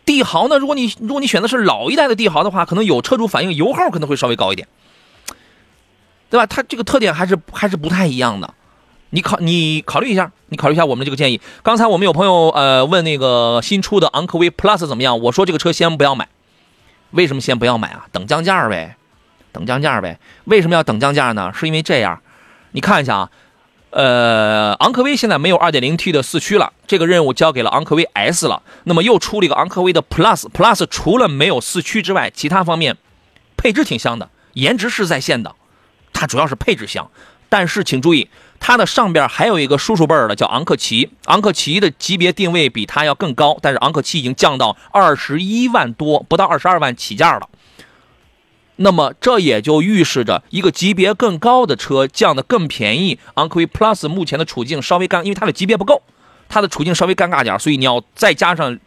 [0.04, 4.68] 帝豪呢，如果你如果你选的是老一代的帝豪的话，可能有车主反映油耗可能会稍微高一点，
[6.30, 6.46] 对吧？
[6.46, 8.54] 它这个特点还是还是不太一样的。
[9.11, 11.40] 你考你考虑一下，你考虑一下我们这个建议。
[11.62, 15.20] 刚才我们有朋友呃问那个新出的昂科威 Plus 怎么样？
[15.20, 16.28] 我说这个车先不要买，
[17.11, 18.06] 为什么先不要买啊？
[18.12, 18.96] 等降价呗，
[19.52, 20.20] 等降价呗。
[20.44, 21.52] 为什么要等降价呢？
[21.52, 22.20] 是因为这样，
[22.76, 23.30] 你看一下啊，
[23.88, 28.62] 呃，昂科威现在没有 2.0T 的四驱了，这个任务交给了昂科威 S 了。
[28.84, 32.98] 那么又出了一个昂科威的 Plus，Plus 除了没有四驱之外，其他方面
[33.56, 35.54] 配置挺香的，颜值是在线的，
[36.12, 37.10] 它主要是配置香。
[37.48, 38.28] 但是请注意。
[38.58, 41.10] 它的上边还有一个叔叔辈儿的，叫昂克旗。
[41.26, 47.48] 昂克旗的级别定位比它要更高，但是昂克旗已经降到二十一万多，不到二十二万起价了。
[48.76, 53.18] 那么这也就预示着一个级别更高的车降的更便宜。
[53.34, 56.02] 昂科威 Plus 目前的处境稍微尴，因为它的级别不够，
[56.48, 58.78] 它的处境稍微尴尬点，所以你要再加上。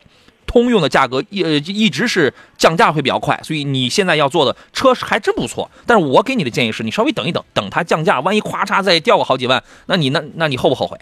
[0.52, 5.70] 通用的价格一呃一直是降价会比较快，所以你现在要做的车还真不错。
[5.86, 10.98] 但是我给你的建议是你稍微等一等，等它降价，万一咵嚓再掉个好几万，那你那那你后不后悔？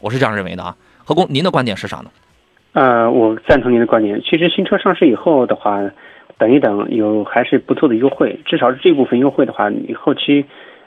[0.00, 0.74] 我是这样认为的啊。
[1.04, 2.06] 何工，您的观点是啥呢？
[2.72, 4.18] 呃，我赞同您的观点。
[4.22, 5.78] 其实新车上市以后的话，
[6.38, 10.44] 等一等有还是不错的优惠，至少是这部分优惠的话，你后期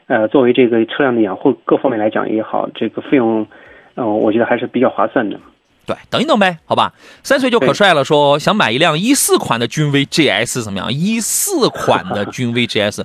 [0.08, 3.48] 呃作为这个车辆的养护各方面来讲也好，这个费用，
[3.96, 5.40] 嗯，我觉得还是比较划算的。
[5.88, 6.94] 对，等一等呗，好吧。
[7.24, 10.94] 三岁就可帅了，说想买一辆一四款的君威 GS 怎么样？
[10.94, 13.02] 一四款的 君威 GS，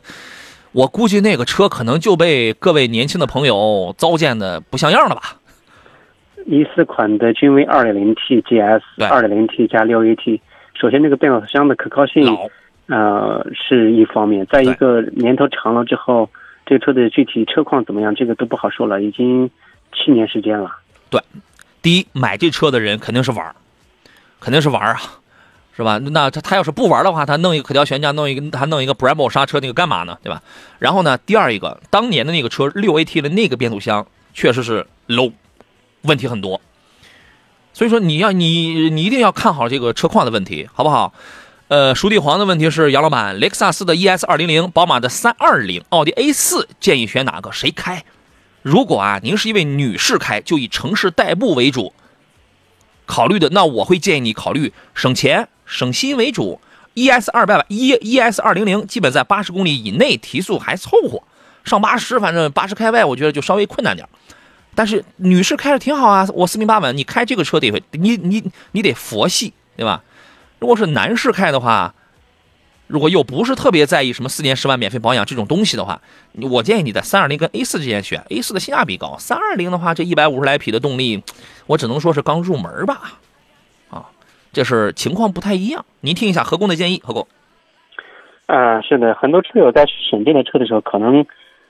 [0.72, 5.22] 我估计那个车可能就被各位年轻的朋友糟践的不像样了吧。
[6.44, 10.40] 一四款的君威 2.0T GS，2.0T 加 6AT，
[10.74, 12.36] 首先这个变速箱的可靠性，
[12.86, 16.28] 呃，是一方面；再一个年头长了之后，
[16.66, 19.02] 这个车的具体车况怎么样，这个都不好说了。
[19.02, 19.48] 已经
[19.92, 20.76] 七年时间了。
[21.08, 21.20] 对。
[21.80, 23.54] 第一，买这车的人肯定是玩
[24.40, 25.00] 肯定是玩啊，
[25.76, 25.98] 是吧？
[25.98, 30.18] 那他他要是不玩的话，他弄一个可调悬架，弄一个他弄一个 Brembo 刹车，那个干嘛呢？
[30.22, 30.42] 对吧？
[30.78, 35.32] 然后呢，第二一个，当年的那个车六 AT 的那个变速箱确实是 low，
[36.02, 36.60] 问题很多。
[37.74, 41.12] 所以说你要你你一定要看好这个车况的问题，好不好？
[41.68, 47.50] 呃，熟地黄的问题是杨老板，雷克萨斯的 ES 二零零，宝马的三二零，奥迪 A 四，建议选哪个？
[47.50, 48.04] 谁开？
[48.62, 51.92] 如果啊，您是一位女士开，就以城市代步为主
[53.06, 56.60] 考虑的，那我会建议你考虑省钱省心为主。
[56.94, 61.22] ES 二百一 ES 二零零基本在八十公里以内提速还凑合，
[61.64, 64.08] 上八十反正八十开外，我觉得就稍微困难点。
[64.74, 66.96] 但是女士开着挺好啊，我四平八稳。
[66.96, 70.02] 你开这个车得你你你得佛系，对吧？
[70.58, 71.94] 如果是男士开的话。
[72.86, 76.02] 如果又不是特别在意什么四年十万免费保养这种东西的话，
[76.50, 78.22] 我建议你在三二零跟 A 四之间选。
[78.28, 81.22] A 四的性价比高，三二零的话，这一百五十来匹的动力，
[81.66, 83.14] 我只能说是刚入门吧。
[83.88, 84.04] 啊，
[84.52, 85.86] 这是情况不太一样。
[86.02, 87.26] 您听一下何工的建议，何工。
[88.46, 91.24] 啊，是的，很多车友在选这台车的时候，可能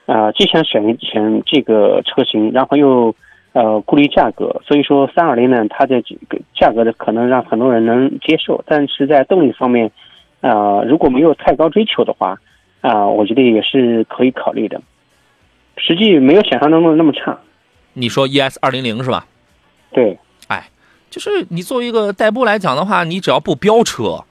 [0.07, 3.15] 啊，既想选选这个车型，然后又
[3.53, 9.91] 呃顾虑价格，所以说三二零呢，它的这个价格的可能让很多人能接受，但是在动力方面。
[10.41, 12.39] 啊，如果没有太高追求的话，
[12.83, 14.79] 啊，我觉得也是可以考虑的。
[15.79, 17.39] 实际没有想象中的那么差。
[17.95, 19.25] 你说 ES 二零零是吧？
[19.95, 20.19] 对。
[20.49, 20.69] 哎，
[21.09, 24.23] 就是你作为一个代步来讲的话，你只要不飙车，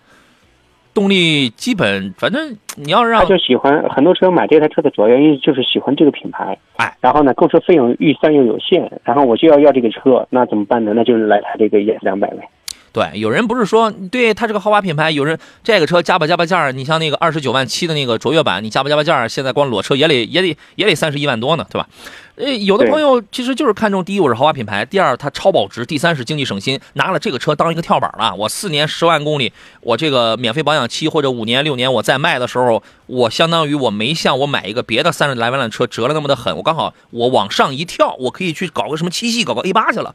[0.93, 6.57] 动力基本反正你要让他就喜欢很多车买这台车的主要原因就是喜欢这个品牌。
[6.77, 10.93] 哎，然后呢，购车费用预算又有限，然后我就要要这个车，那怎么办呢？
[10.95, 12.47] 那就是来它这个 ES 两百呗。
[12.93, 21.89] 对，有人不是说，对它这个豪华品牌，有人这个车加吧加吧价你像那个二十九万七的那个卓越版，你加吧加吧价现在光裸车也得也得也得三十一万多呢，对吧？
[22.35, 26.79] 呃，有的朋友其实就是看中第一，我是豪华品牌；第二，它超保值；第三是经济省心。
[26.93, 29.51] 拿了这个车当一个跳板了，我四年十万公里，
[29.81, 40.13] 我这个免费保养期或者五年六年，我再卖的时候，我相当于我没像我买一个别的三十来万的车折了那么的狠，我刚好我往上一跳，我可以去搞个什么七系，搞个 A 八去了。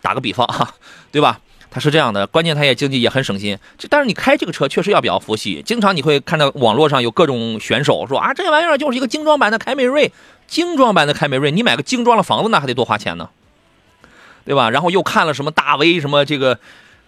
[0.00, 0.74] 打个比方哈，
[1.10, 1.40] 对吧？
[1.70, 3.58] 它是这样的，关键它也经济也很省心。
[3.76, 5.62] 这但是你开这个车确实要比较佛系。
[5.64, 10.12] 经常你会看到网络上有各种选手说啊，这玩意儿就是一个精装版的凯美瑞，
[10.46, 13.28] 精装版的凯美瑞，你买个精装的房子那还得多花钱呢，
[14.44, 14.70] 对吧？
[14.70, 16.58] 然后又看了什么大 V 什么这个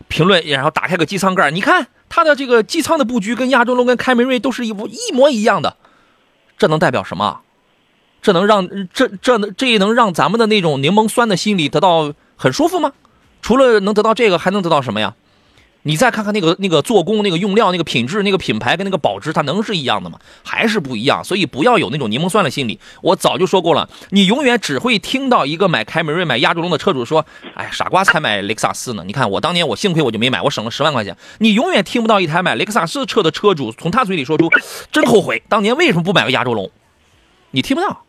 [0.08, 5.76] 评论，然后打开个机舱盖，你看它的这个机舱的布局跟亚洲龙跟凯美瑞都是一模一模一样的，
[6.58, 7.40] 这能代表什么？
[8.22, 12.92] 这能让这这这也能让咱们的那种柠檬酸的心理得到很舒服吗？
[13.42, 15.14] 除了能得到这个，还能得到什么呀？
[15.84, 20.18] 你再看看那个那个做工、那个用料、那个品质、那个品牌跟那个保值，它能是一样的吗？
[20.42, 21.24] 还是不一样。
[21.24, 22.78] 所以不要有那种柠檬酸的心理。
[23.00, 27.24] 我早就说过了，你永远只会听到一个买凯美瑞、买亚洲龙的车主说
[27.56, 31.16] ：“哎，傻瓜才买雷克萨斯呢。”你看我当年我幸亏我就没买，我省了十万块钱。
[31.38, 34.50] 你永远听不到一台买雷克萨斯车的车主从他嘴里说出
[34.92, 36.70] “真后悔当年为什么不买个亚洲龙”，
[37.52, 38.04] 你听不到。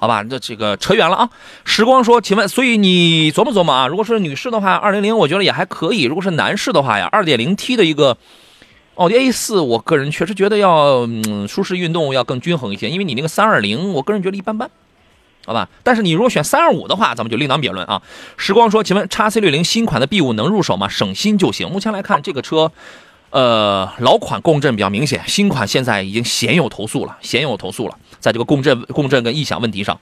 [0.00, 1.28] 好吧，这这个扯远了啊。
[1.64, 8.16] 时光说，请问，所以你琢磨琢磨啊，如果是女士的话，二零零我觉得也还可以；如果是男士的话呀，二点零 T 的一个
[8.94, 14.70] 奥迪 A 四，我个人确实觉得要嗯舒适运动要更均衡一些，因为你那个三二零，我个人觉得一般般。
[15.44, 18.00] 好吧，但是你如果选三二五的话，咱们就另当别论啊。
[18.38, 20.88] 时光说，请问叉 C 六零新款的 B 五能入手吗？
[20.88, 21.70] 省心就行。
[21.70, 22.72] 目前来看，这个车。
[23.30, 29.98] 呃，老款共振比较明显，新款现在已经鲜有投诉了，鲜有投诉了，在这个共振、共振跟异响问题上，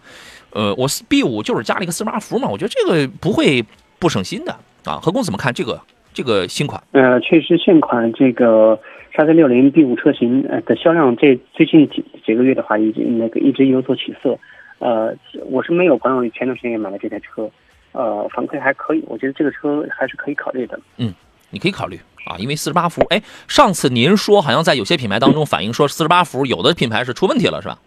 [0.50, 3.64] 呃，我 B 五就是加了一个四十八伏嘛，我觉得这个不会
[3.98, 4.52] 不省心的
[4.84, 4.98] 啊。
[5.02, 5.80] 何工怎么看这个
[6.14, 6.82] 这个新款？
[6.92, 8.80] 呃，确实现款这个
[9.12, 14.38] 叉 C 六零 B 五车型呃的销量，这最近几几个月的话，已经那个一直有所起色。
[14.78, 15.14] 呃，
[15.50, 17.50] 我是没有朋友前段时间也买了这台车，
[17.92, 20.78] 呃，反馈还可以，我觉得这个车还是可以考虑的。
[20.98, 21.12] 嗯，
[21.50, 22.00] 你可以考虑。
[22.26, 27.78] 啊，因为四十八伏，哎，上次您说好像在有些品牌当中反映说四十八伏有的品牌是出问题了，是吧？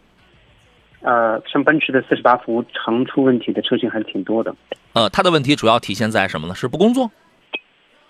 [1.01, 4.55] 呃，像奔驰的四十八伏常出问题的车型还是挺多的。
[4.93, 6.55] 呃，它的问题主要体现在什么呢？
[6.55, 7.11] 是不工作？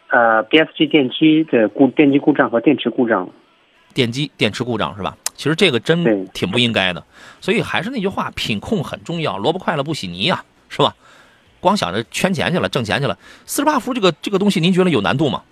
[0.08, 3.28] 呃，BSG 电机的故电机故障和电池故障。
[3.94, 5.18] 电机电池故障是吧？
[5.36, 7.04] 其实这个真挺不应该的。
[7.42, 10.96] 所以还是那句话，品控很重要，萝卜快了不洗泥呀，是吧？
[11.62, 13.18] 光想着圈钱去了，挣钱去了。
[13.46, 15.44] 四十八伏这个这个东西，您觉得有难度吗？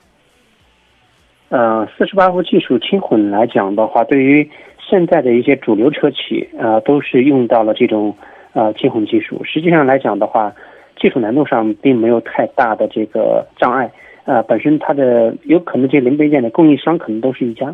[1.50, 4.52] 呃，四十八伏技术轻混来讲的话，对于
[4.90, 8.16] 现在的一些主流车企，呃，都是用到了这种
[8.54, 9.42] 呃轻混技术。
[9.44, 10.54] 实际上来讲的话，
[11.00, 13.92] 技术难度上并没有太大的这个障碍。
[14.26, 17.74] 呃，本身它的有可能这零配件的供应商可能都是一家。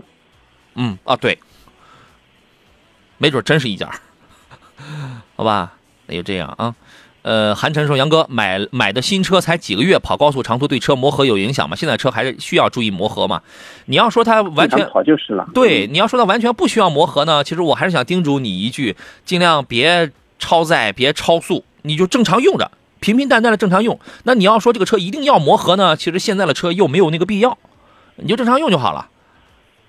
[0.75, 1.37] 嗯啊，对，
[3.17, 3.89] 没准真是一家，
[5.35, 5.73] 好吧，
[6.07, 6.73] 那就这样啊。
[7.25, 11.75] 呃，韩晨说：“杨哥买买的新车才几个月，跑高速长途对车磨合有影响吗？
[11.75, 13.41] 现在车还是需要注意磨合吗？
[13.87, 15.49] 你要说它完全跑就是了。
[15.51, 23.99] 对，你要说它完全不需要磨合呢，其实我还是想叮嘱你一句，尽量别超载，别超速，你就正常用着，平平淡淡的正常用。
[24.25, 27.57] 那你要说这个车一定要磨合呢，其实现在的车又没有那个必要，
[28.17, 29.09] 你就正常用就好了，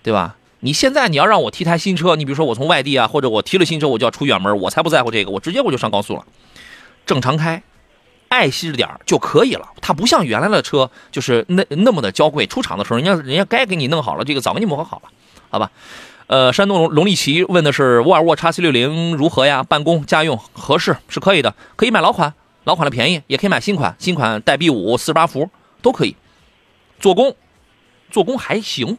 [0.02, 0.36] 对吧？
[0.60, 6.24] 你现在你要让我提台新车，你比如说我从外地啊，或者我提了新车我就要出远门，我才不在乎这个，我直接我就上高速了。”
[7.06, 7.62] 正常开，
[8.28, 9.70] 爱惜着点就可以了。
[9.80, 12.46] 它不像原来的车，就是那那么的娇贵。
[12.46, 15.08] 出厂的时候，人家人家该给你弄好了，这个早给你磨合好了，
[15.48, 15.70] 好吧？
[16.26, 19.62] 呃，山东龙龙利奇问的是沃尔沃 x C 六零如何呀？
[19.62, 25.48] 办公家用合适是可以的，可以买老款，老款的便宜，也可以买新款，新款带 B 五四十八伏
[25.80, 26.16] 都可以。
[26.98, 27.36] 做工，
[28.10, 28.98] 做工还行。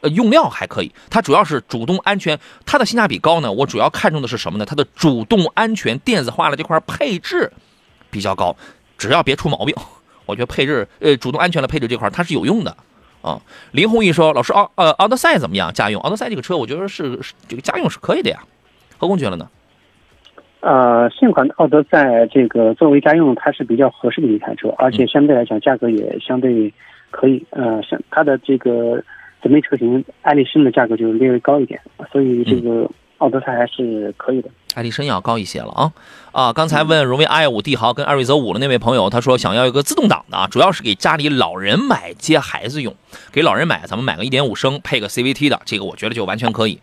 [0.00, 3.50] 呃，用料还可以，它主要是主动安全，它的性价比高呢。
[3.50, 4.64] 我主要看重的是什么呢？
[4.64, 7.50] 它的主动安全电子化的这块配置
[8.08, 8.54] 比较高，
[8.96, 9.74] 只要别出毛病，
[10.24, 12.76] 我觉得配置呃主动安全的配置这块它是有用的
[13.22, 13.42] 啊。
[13.72, 15.72] 林弘毅说：“老师，奥呃奥德赛怎么样？
[15.72, 16.00] 家用？
[16.02, 18.38] 奥德赛这个车我觉得是这个家用是可以的呀。
[18.98, 19.48] 何工觉得呢？
[20.60, 26.72] 呃，现款的奥德赛这个作为家用，它是比较合适的一台车，而且相对来讲价格也相对
[27.10, 27.44] 可以。
[27.50, 29.02] 呃，像它的这个。
[29.42, 34.50] 姊妹车型爱丽绅的价格就略微高一点，所以这个奥德赛还是可以的。
[34.74, 35.92] 爱丽绅要高一些了啊
[36.30, 36.52] 啊！
[36.52, 42.94] 刚才问荣威 i 五帝豪跟艾瑞泽五的那位朋友，他说想要一个自动挡的啊，主要是给家里老人买接孩子用，
[43.32, 46.80] 给老人买，咱们买个一点五升配个 CVT 的，这个我觉得就完全可以。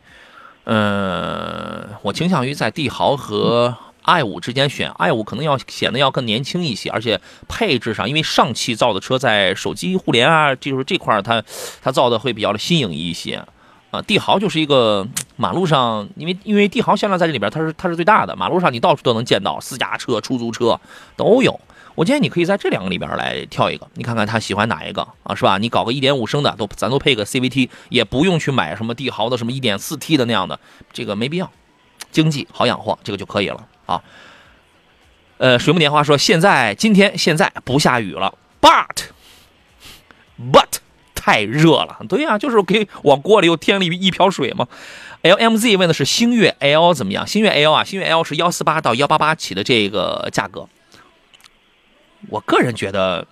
[0.66, 3.76] 嗯，我倾向于在帝豪和。
[4.06, 11.44] I 五之间选 i 五可能要显得要更年轻一些，而且配置上，因为上汽造的车在手机互联啊，就是这块它
[11.82, 13.44] 它造的会比较的新颖一些
[13.92, 14.02] 啊。
[14.02, 20.80] 帝豪就是一个马路上，因为因为帝豪销量在这里边它是它是最大的，马路上你到处都能见到私家车、出租车
[21.16, 21.60] 都有。
[21.96, 25.58] 我建议你可以在这两个里边来挑一个，你看看他喜欢哪一个啊，是吧？
[25.58, 30.60] 你搞个一点五升的都咱都配个 CVT，也不用去买什么帝豪的什么一点四 T 的那样的，
[30.92, 31.50] 这个没必要，
[32.16, 33.68] 经济好养活，这个就可以了。
[33.86, 34.02] 啊，
[35.38, 39.10] 呃，水木年华说，现在今天现在不下雨了，but
[40.50, 40.78] but
[41.14, 41.98] 太热了。
[42.08, 44.66] 对呀，就是给往锅里又添了一一瓢水嘛。
[45.24, 47.28] LMZ 问的是星越 L 怎么样？
[47.28, 50.70] 星越 L 啊，星越 L 是幺四八到幺八八起的这个价格，
[52.30, 53.28] 我个人觉得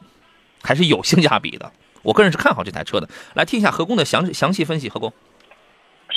[0.61, 1.71] 还是有性价比的。
[2.01, 3.07] 我个人是看好这台车的。
[3.33, 5.13] 来听一下何工的详详细分析，何工。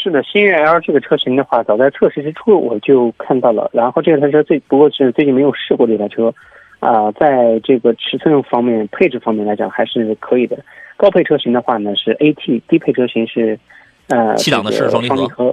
[0.07, 3.69] 是的，新越 L 这个车型的话，早在测试之初我就看到了。
[3.73, 6.33] 然后这台车最不过是最近没有试过这台车，
[6.79, 10.57] 啊，在这个尺寸方面、配置方面来讲还是可以的。
[10.97, 13.59] 高配车型的话呢是 AT，低配车型是
[14.07, 15.53] 呃七档的是双离合。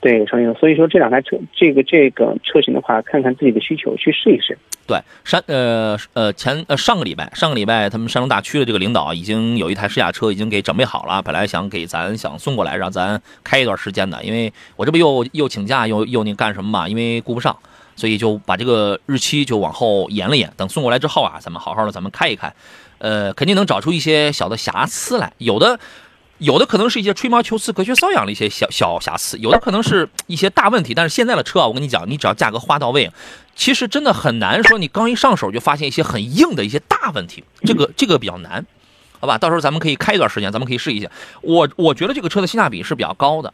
[0.00, 0.54] 对，双离合。
[0.54, 4.56] 所以说这两台车，这个这个车型的话，看看自己的需求去试一试。
[4.86, 17.54] 对，山呃呃前呃上个礼拜，上个礼拜他们山东大区的这个领导已经有一台试驾车已经给准备好了，本来想给咱想送过来让咱开一段时间的，因为我这不又又请假又又那干什么嘛，因为顾不上，
[17.96, 22.54] 所以就把这个日期就往后延了延，等送过来之后啊，咱们好好的咱们开一开，
[22.98, 25.80] 呃，肯定能找出一些小的瑕疵来，有的。
[26.38, 30.94] 有的可能是一些吹毛求疵、隔靴搔痒的一些小小瑕疵，有的可能是 一些大问题。
[30.94, 33.10] 但是现在的车啊，我跟你讲，你只要价格花到位，
[33.56, 38.64] 其实真的很难说你刚一上手就发现一些很硬的一些大问题，这个这个比较难，
[39.20, 39.36] 好吧？
[39.36, 41.10] 到时候咱们可以开一段时间，咱们可以试一下。
[41.42, 43.52] 我我觉得这个车的性价比是比较高的，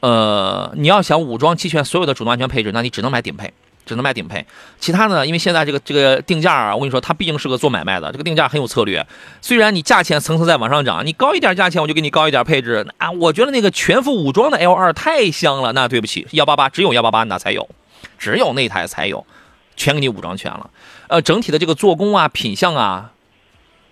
[0.00, 3.52] 呃，你要想武装齐全所有的主动安全配置，那你只能买顶配。
[3.90, 4.46] 只能卖顶配，
[4.78, 5.26] 其他呢？
[5.26, 9.04] 因为现在这个这个定价啊，我跟你说，它毕竟是个做买卖的，这个定价很有策略。
[9.42, 13.10] 虽然你价钱层层在往上涨，你高一点价钱，我就给你高一点配置啊。
[13.10, 17.68] 我觉得那个全副武装的 L 二太香了，那对不起，幺八八只有幺八八那才有，
[18.16, 19.26] 只有那台才有，
[19.74, 20.70] 全给你武装全了。
[21.08, 23.10] 呃，整体的这个做工啊、品相啊，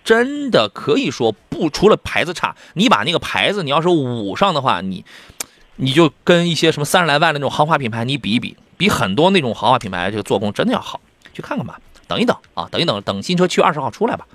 [0.05, 5.03] 真的可以说不除了牌子差，你把那个牌子你要是捂上的话，你
[5.75, 8.55] 你就跟一些什么三十来万的那种豪华品牌你比一比。
[8.79, 11.01] 比很多那种豪华品牌这个做工真的要好，
[11.33, 11.77] 去看看吧。
[12.07, 14.25] 等一等啊，等一等，等新车七月二十号出来吧。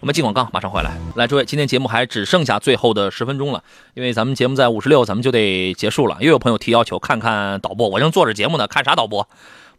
[0.00, 0.92] 我们进广告，马上回来。
[1.16, 6.18] 来，诸位，今天节目还只剩下最后的十分钟了，因为咱们节目在五十六，咱们就得结束了。
[6.20, 9.26] 又有朋友提要求看看导播，我正做着节目呢，看啥导播？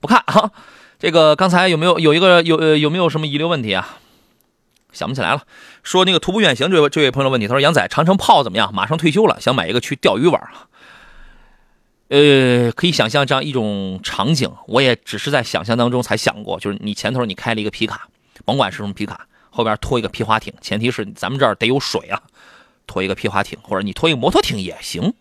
[0.02, 0.52] 不看啊。
[0.98, 4.00] 这个刚才有没有有一个有呃有没有什么遗留问题啊？
[4.92, 5.44] 想不起来了。
[5.84, 8.74] 说那个徒步远行，这位这位朋友问题，他说杨仔长城炮怎么样？
[8.74, 10.42] 马上退休了，想买一个去钓鱼玩。
[12.08, 18.08] 呃，可以想象这样一种场景，我也只是在想象当中才想过，就是你前头你开了一个皮卡，
[18.46, 22.22] 甭管是什么皮卡，后边拖一个皮划艇，前提是咱们这儿得有水啊，
[22.86, 25.16] 拖一个皮划艇，或者你拖一个摩托艇也行，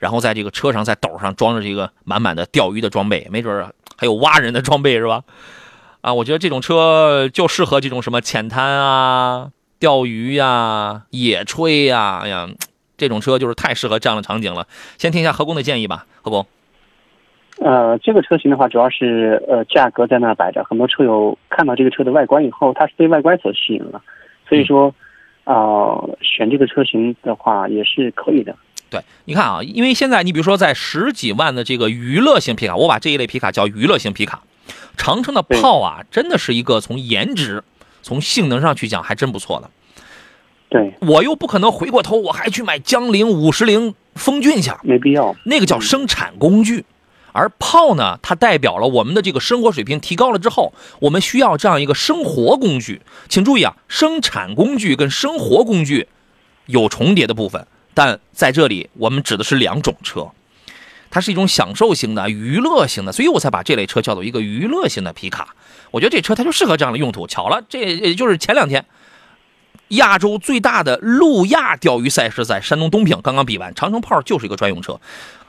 [0.00, 5.22] 然后在这个车上在斗上装着这个满满的钓鱼的装备，没准还有挖人的装备是吧？
[6.00, 12.48] 啊，我觉得这种车就适合这种什么浅滩啊、钓鱼呀、野炊呀，哎呀。
[13.04, 14.66] 这种车就是太适合这样的场景了。
[14.96, 16.46] 先听一下何工的建议吧，何工。
[17.58, 24.02] 呃，这个车型的话，主要是呃价格在那摆着，很多车友看到这个车的外观以后，他是被外观所吸引了，
[24.48, 24.92] 所以说
[25.44, 28.56] 啊，选这个车型的话也是可以的。
[28.90, 34.42] 对，你看啊，因为现在你比如说在十几万的这个娱乐型皮卡，我把这一类皮卡叫娱乐型皮卡，
[34.96, 37.62] 长城的炮啊，真的是一个从颜值、
[38.02, 39.70] 从性能上去讲还真不错的。
[40.74, 45.32] 对我又不可能回过头，我还去买江铃、五十铃、风骏去，没必要。
[45.44, 46.84] 那个叫生产工具，
[47.30, 53.02] 而炮呢，它代表了我们的这个生活水平提高了之后，我们需要这样一个生活工具。
[53.28, 56.08] 请注意啊，生产工具跟生活工具
[56.66, 57.64] 有重叠的部分，
[57.94, 60.32] 但在这里我们指的是两种车，
[61.08, 65.54] 它是一种享受型的、娱乐型的，所以我才把这类车叫做一个娱乐型的皮卡。
[65.92, 67.28] 我觉得这车它就适合这样的用途。
[67.28, 68.84] 巧了，这也就是前两天。
[69.88, 75.00] 亚洲最大的路亚钓鱼赛事在山东东平刚刚比完，长城炮就是一个专用车。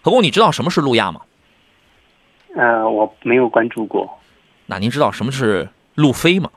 [0.01, 1.21] 何工，你知道什么是路亚吗？
[2.55, 4.19] 呃，我没有关注过。
[4.67, 6.49] 那您知道什么是路飞吗？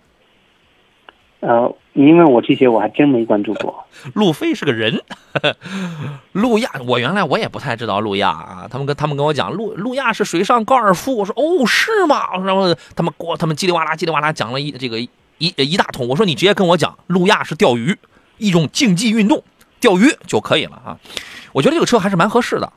[1.40, 3.84] 呃，因为我这些我还真没关注过。
[4.14, 5.02] 路飞是个人，
[6.32, 8.68] 路亚我原来我也不太知道路亚啊。
[8.70, 11.16] 他们跟他们跟我讲，路路亚是水上高尔夫。
[11.16, 12.36] 我说哦，是吗？
[12.44, 14.98] 然后他们给我他们叽里哇啦叽里哇啦讲了一这个。
[15.38, 17.96] 一一大通，我说你直接跟我讲，路亚是钓鱼，
[18.38, 19.42] 一种竞技运动，
[19.80, 20.98] 钓鱼就可以了啊。
[21.52, 22.72] 我觉得这个车还是蛮合适的，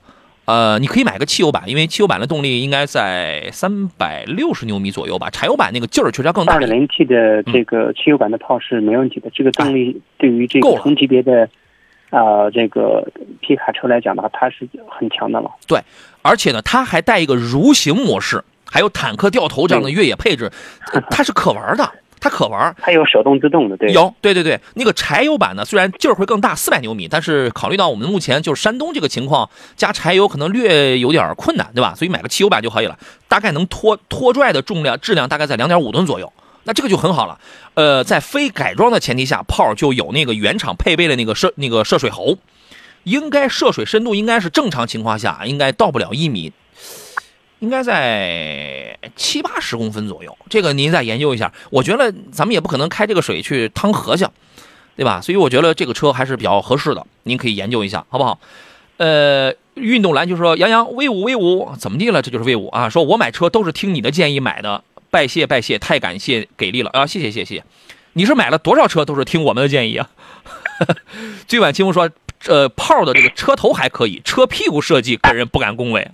[0.45, 6.53] 呃，你可以买个汽油版，因为汽油版的动力应该在三百六十牛米左右吧，柴油版那个劲儿确实要更大。
[6.53, 11.49] 二点零 T 的这个汽油版的炮是没问题的，这个动力对于这个同级别的
[12.09, 13.07] 啊这个
[13.41, 15.51] 皮卡车来讲的话，它是很强的了。
[15.67, 15.79] 对，
[16.21, 20.51] 而且呢，它还带一个蠕行模式，还有坦克掉头这样的越野配置，
[21.09, 21.91] 它是可玩的。
[22.21, 31.95] 它可玩，它有手动自动的，对，有，对对对，那个柴油版呢，虽然劲儿会更大，四百牛米，但是考虑到我们目前就是山东这个情况，加柴油可能略有点困难，对吧？
[31.95, 32.95] 所以买个汽油版就可以了，
[33.27, 36.31] 大概能拖拖拽的重量质量大概在两点五吨左右，
[36.65, 37.39] 那这个就很好了。
[37.73, 42.37] 呃，在非改装的前提下，炮就有那个原厂配备的那个射那个射水喉，
[43.03, 46.53] 应该涉水深度应该是正常情况下应该到不了一米。
[47.61, 51.53] 应该在七八十公分左右，这个您再研究一下。
[51.69, 54.25] 我觉得咱们也不可能开这个水去趟河去，
[54.95, 55.21] 对吧？
[55.21, 58.39] 所以我觉得这个车还是比较合适的，您可以研究一下，好不好？
[58.97, 62.23] 呃，运动蓝就说杨洋威武威武，怎么地了？
[62.23, 62.89] 这就是威武啊！
[62.89, 67.05] 说我买车都是听你的建议买的，拜谢拜谢，太感谢给力了啊！
[67.05, 67.63] 谢谢谢谢，
[68.13, 70.09] 你是买了多少车都是听我们的建议啊？
[71.47, 72.09] 最晚清风说，
[72.47, 76.09] 呃，炮的这个车头还可以，车屁股设计个人不敢恭维。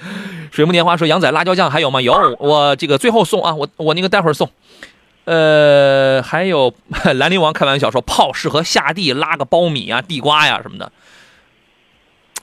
[0.52, 2.00] 水木年华说，杨仔辣椒酱还有吗？
[2.00, 4.50] 有，我这个最后送啊，我我那个待会儿送。
[5.24, 6.74] 呃，还有
[7.16, 10.92] 兰陵王开玩笑说，炮适合下地拉个苞米啊、地瓜呀什么的。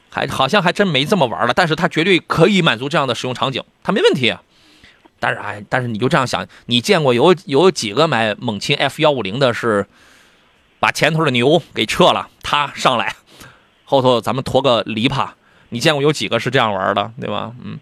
[0.09, 4.35] 还好像还真没这么玩了，但是它绝对可以满足这样的使用场景，它没问题。
[5.19, 9.85] 但是哎，但是你就这样想，你见过有有几个买猛禽 F 幺五零的是
[10.79, 13.15] 把前头的牛给撤了，他上来
[13.89, 15.29] 后头咱们驮个篱笆，
[15.69, 17.53] 你见过有几个是这样玩的，对吧？
[17.63, 17.79] 嗯，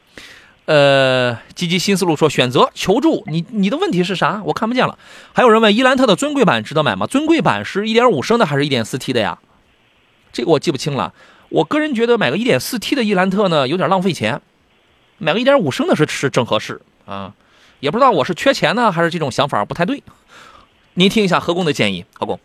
[0.66, 4.43] 呃，积极新思路说选择求助，你你的问题是啥？
[4.45, 4.99] 我看不见了。
[5.34, 7.08] 还有人问伊兰特的尊贵版值得买吗？
[7.08, 9.39] 尊贵版是一点五升的还是一点四 T 的呀？
[10.32, 11.12] 这个我记不清了。
[11.49, 14.39] 我个人觉得买个一点四 T 的伊兰特呢，有点浪费钱，
[15.18, 17.34] 买个一点五升的是是正合适啊。
[17.80, 20.03] 也不知道我是缺钱呢，还是这种想法不太对。
[20.93, 22.39] 您听一下何工的建议，何工。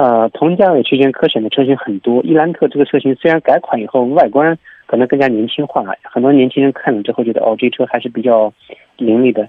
[0.00, 8.50] 呃，同价位区间可选的车型很多，伊兰特这个车型虽然改款以后外观可能更加年轻化，很多年轻人看了之后觉得哦，这车还是比较
[8.96, 9.46] 凌厉的，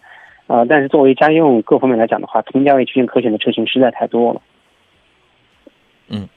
[0.47, 4.41] 啊，但是作为家用各方面来讲的话，同价位区间可选的车型实在太多了。
[6.09, 6.27] 嗯，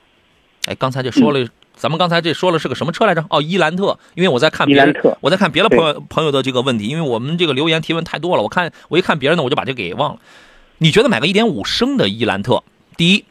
[0.69, 1.45] 哎，刚才就说了。
[1.75, 3.25] 咱们刚才这说了是个什么车来着？
[3.31, 3.99] 哦，伊兰特。
[4.15, 10.21] 因为我在看别人，我在看别的朋友朋友的这个问题，因为我们这个留言提问太多了，我看我一看别人的，我就把这给忘了。
[10.79, 12.63] 你觉得买个一点五升的伊兰特，
[12.97, 13.25] 第一，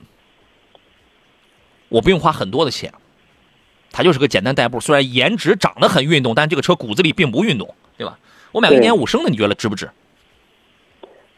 [1.94, 2.92] 我不用花很多的钱，
[3.92, 8.18] 它就是个简单代步，虽然颜值长得很运动，但这个车骨子里并不运动，对吧？
[8.52, 9.88] 我买个1.5升的，你觉得值不值？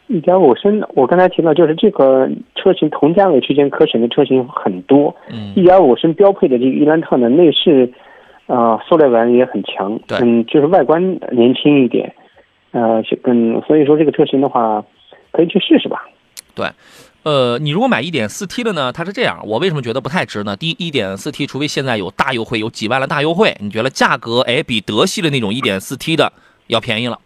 [0.08, 5.14] 一点五升，我刚才提到，就是这个车型同价位区间可选的车型很多。
[5.30, 7.92] 嗯，一点五升标配的这个伊兰特呢，内饰，
[8.46, 10.00] 啊，塑料感也很强。
[10.08, 11.02] 对，嗯，就是外观
[11.32, 12.14] 年轻一点，
[12.72, 14.86] 呃，嗯，所以说这个车型的话，
[15.32, 16.08] 可以去试试吧。
[16.54, 16.68] 对，
[17.26, 20.56] 呃，你如果买一点四 T 的呢，它是这样，我为什么觉得不太值呢？
[20.56, 26.32] 第一，一点四 T，除非现在有大优惠，有几万的大优惠，你觉得价格哎比德系的那种一点四 T 的
[26.68, 27.20] 要便宜了。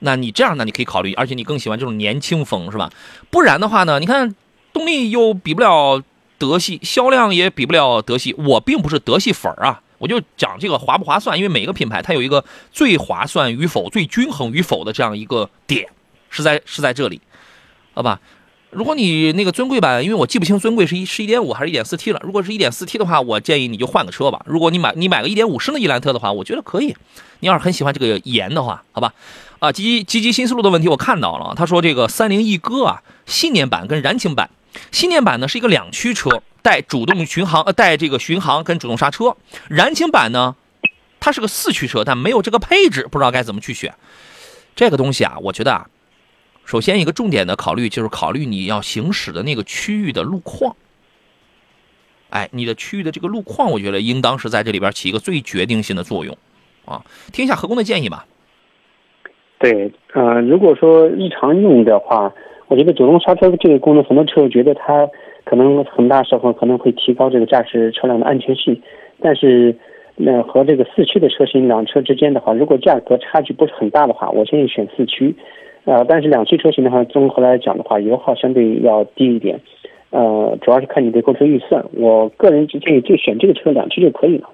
[0.00, 0.66] 那你这样呢？
[0.66, 2.92] 你可以考虑，而且你更喜欢这种年轻风，是吧？
[3.30, 3.98] 不然的话呢？
[3.98, 4.34] 你看
[4.74, 6.02] 动力又比不了
[6.36, 8.34] 德系，销量也比不了德系。
[8.34, 11.38] 我并不是德系粉儿啊，我就讲这个划不划算。
[11.38, 15.88] 因为每个品牌它有一个最划算与否、最均衡与否的这样一个点，
[16.28, 17.22] 是在是在这里，
[17.94, 18.20] 好吧？
[18.76, 22.20] 如果你那个尊贵版，因为我记不清尊贵是一是一点五还是一点四 T 了。
[22.22, 24.42] 如果是一点四 T 的话，我建议你就换个车吧。
[24.44, 26.94] 如果你买你买个一点五升的伊兰特的话，我觉得可以。
[27.40, 29.14] 你要是很喜欢这个颜的话，好吧？
[29.60, 31.54] 啊，积积极新思路的问题我看到了。
[31.56, 34.50] 他说这个三菱翼歌啊，信念版跟燃情版，
[34.92, 39.34] 信念版呢是一个两驱车，带主动巡航呃带这个巡航跟主动刹车。
[39.70, 40.54] 燃情版呢，
[41.18, 43.94] 它是个四驱车，但没有这个配置，不知道该怎么去选。
[44.74, 45.86] 这个东西啊，我觉得啊，
[46.66, 50.74] 首先一个重点的考虑就是考虑你要行驶的那个区域的路况。
[52.28, 56.36] 哎，你的区域的这个路况，我觉得应当是在这里边起一个最决定性的作用。
[56.84, 58.26] 啊，听一下何工的建议吧。
[59.60, 62.32] 对，呃，如果说日常用的话，
[62.66, 65.08] 我觉得主动刹车这个功能，很多车友觉得它
[65.44, 68.82] 可能很大时候可能会提高这个驾驶车辆的安全性。
[69.22, 69.74] 但是，
[70.16, 75.34] 那和这个四驱的车型两车之间的话，如果价格差距不是很大的话，我建议选四驱。
[75.86, 79.58] 呃，但是两驱车型的话，综合来讲的话，油耗相对要低一点。
[80.10, 81.84] 呃，主要是看你的购车预算。
[81.92, 84.48] 我个人建议就选这个车两驱就可以了。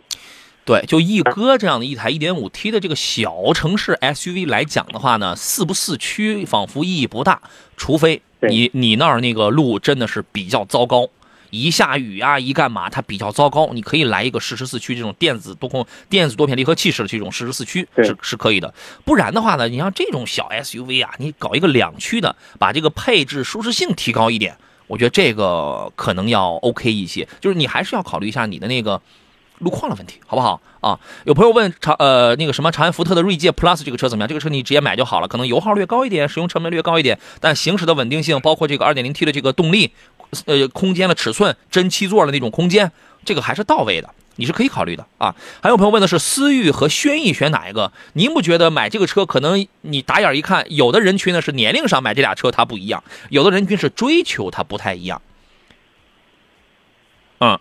[0.64, 7.43] 对，就一哥这样的一台 1.5T 的这个小城市 SUV 来讲的话呢，四不四驱仿佛意义不大，
[7.76, 11.09] 除非你你那儿那个路真的是比较糟糕，
[11.53, 18.72] 一下雨啊，一干嘛它比较糟糕，你可以来一个适时四驱这种电子多控电子多片离合器式的这种适时四驱是是可以的。
[19.05, 27.28] 不然的话呢，你像这种小 SUV 啊，你搞一个两驱的，把这个配置舒适性提高一点，我觉得这个可能要 OK 一些。
[27.38, 29.00] 就是你还是要考虑一下你的那个。
[29.62, 30.98] 路况的问题，好不好啊？
[31.24, 34.28] 有朋友问长呃那个什么长安福特的锐界 Plus 这个车怎么样？
[34.28, 39.92] 这个车你直接买就好了，可能油耗略高一点，使用成本略高一点，但行驶的稳定性，包括这个 2.0T 的这个动力，
[40.46, 42.90] 呃空间的尺寸，真七座的那种空间，
[43.24, 45.34] 这个还是到位的，你是可以考虑的啊。
[45.62, 47.92] 还有朋友问的是思域和轩逸选哪一个？
[48.14, 55.22] 您不觉得买这个车可能你打眼一看，有的人群呢是年龄上买这俩车它不一样，有的人群是追求它不太一样，
[57.38, 57.58] 嗯。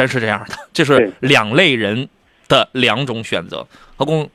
[0.00, 2.08] 真是这样的，这是两类人
[2.48, 3.66] 的两种选择。
[3.96, 4.26] 何工，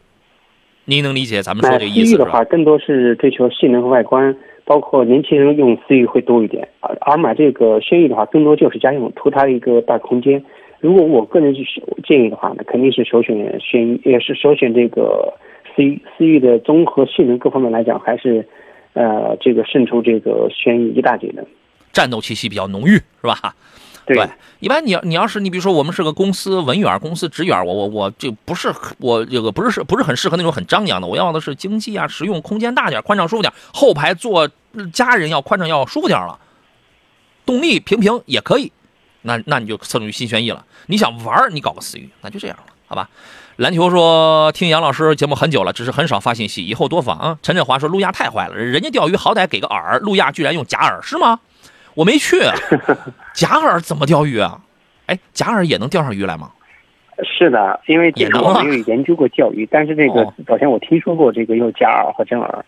[0.85, 6.67] 您能理解咱们说这意思的话，更多是追求性能和外观，包括年轻人用思域会多一点。
[6.81, 10.43] 而而买这个轩逸的话，更多就是家用，图它一个大空间。
[10.81, 11.65] 如果我个人去
[12.07, 15.33] 建议的话，那肯定是首选轩逸，也是首选这个
[15.75, 15.99] 思域。
[16.15, 18.47] 思域的综合性能各方面来讲，还是
[18.93, 21.43] 呃这个胜出这个轩逸一大截的。
[21.91, 23.55] 战斗气息比较浓郁，是吧？
[24.05, 24.29] 对，
[24.59, 34.47] 一般你要你要是你比如说我们是个公司文员、公司职员，我我我这不是我这个不是不是很适合那种很张扬的，我要的是经济啊、实用、空间大点、宽敞舒服点，后排坐
[34.93, 36.37] 家人要宽敞要舒服点了，
[37.45, 38.71] 动力平平也可以，
[39.23, 40.63] 那那你就侧重于新轩逸了。
[40.85, 43.09] 你想玩你搞个思域，那就这样了，好吧？
[43.55, 47.39] 篮球说听杨老师节目很久了，只是很少发信息，以后多发啊。
[47.41, 51.39] 陈振华说路亚太坏了，人家钓鱼好歹给个饵，路亚居然用假饵是吗？
[51.95, 52.37] 我没去，
[53.33, 54.61] 假饵怎么钓鱼啊？
[55.07, 56.51] 哎，假饵也能钓上鱼来吗？
[57.23, 62.61] 是的，因为这个我没有研究过钓鱼，但是这个好像我听说过这个用假饵和真饵。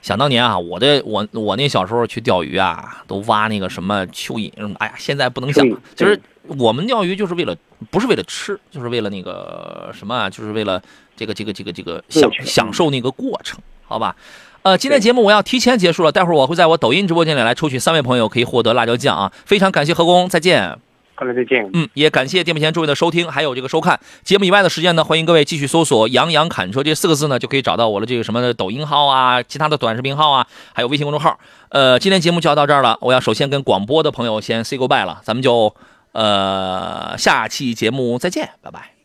[0.00, 5.76] 想当年啊，我的我我那小时候去钓鱼啊，都挖那个什么蚯蚓什么，哎呀，现在不能想了。
[5.96, 6.18] 其实
[6.56, 7.56] 我们钓鱼就是为了，
[7.90, 10.80] 不是为了吃，就是为了那个什么啊，就是为了
[11.16, 14.14] 这个这个这个这个享享受那个过程，好吧？
[14.62, 19.32] 呃，今天节目我要提前结束了，待会儿我会在我抖音直播间里来抽取三位朋友，可以获得辣椒酱啊！
[19.46, 20.76] 非常感谢何工，再见。
[21.14, 21.68] 好了，再见。
[21.72, 31.38] 嗯，也感谢电幕前诸位的收听，还有这个收看节目以外的时间呢，欢迎各位继续搜索“杨洋侃车”这四个字呢，就可以找到我的这个什么的抖音号啊，其他的短视频号啊，还有微信公众号。
[31.70, 35.74] 呃，今天节目就要到这儿了，我要首先跟广播的朋友先 say goodbye 了，咱们就
[36.12, 38.97] 呃下期节目再见，拜拜。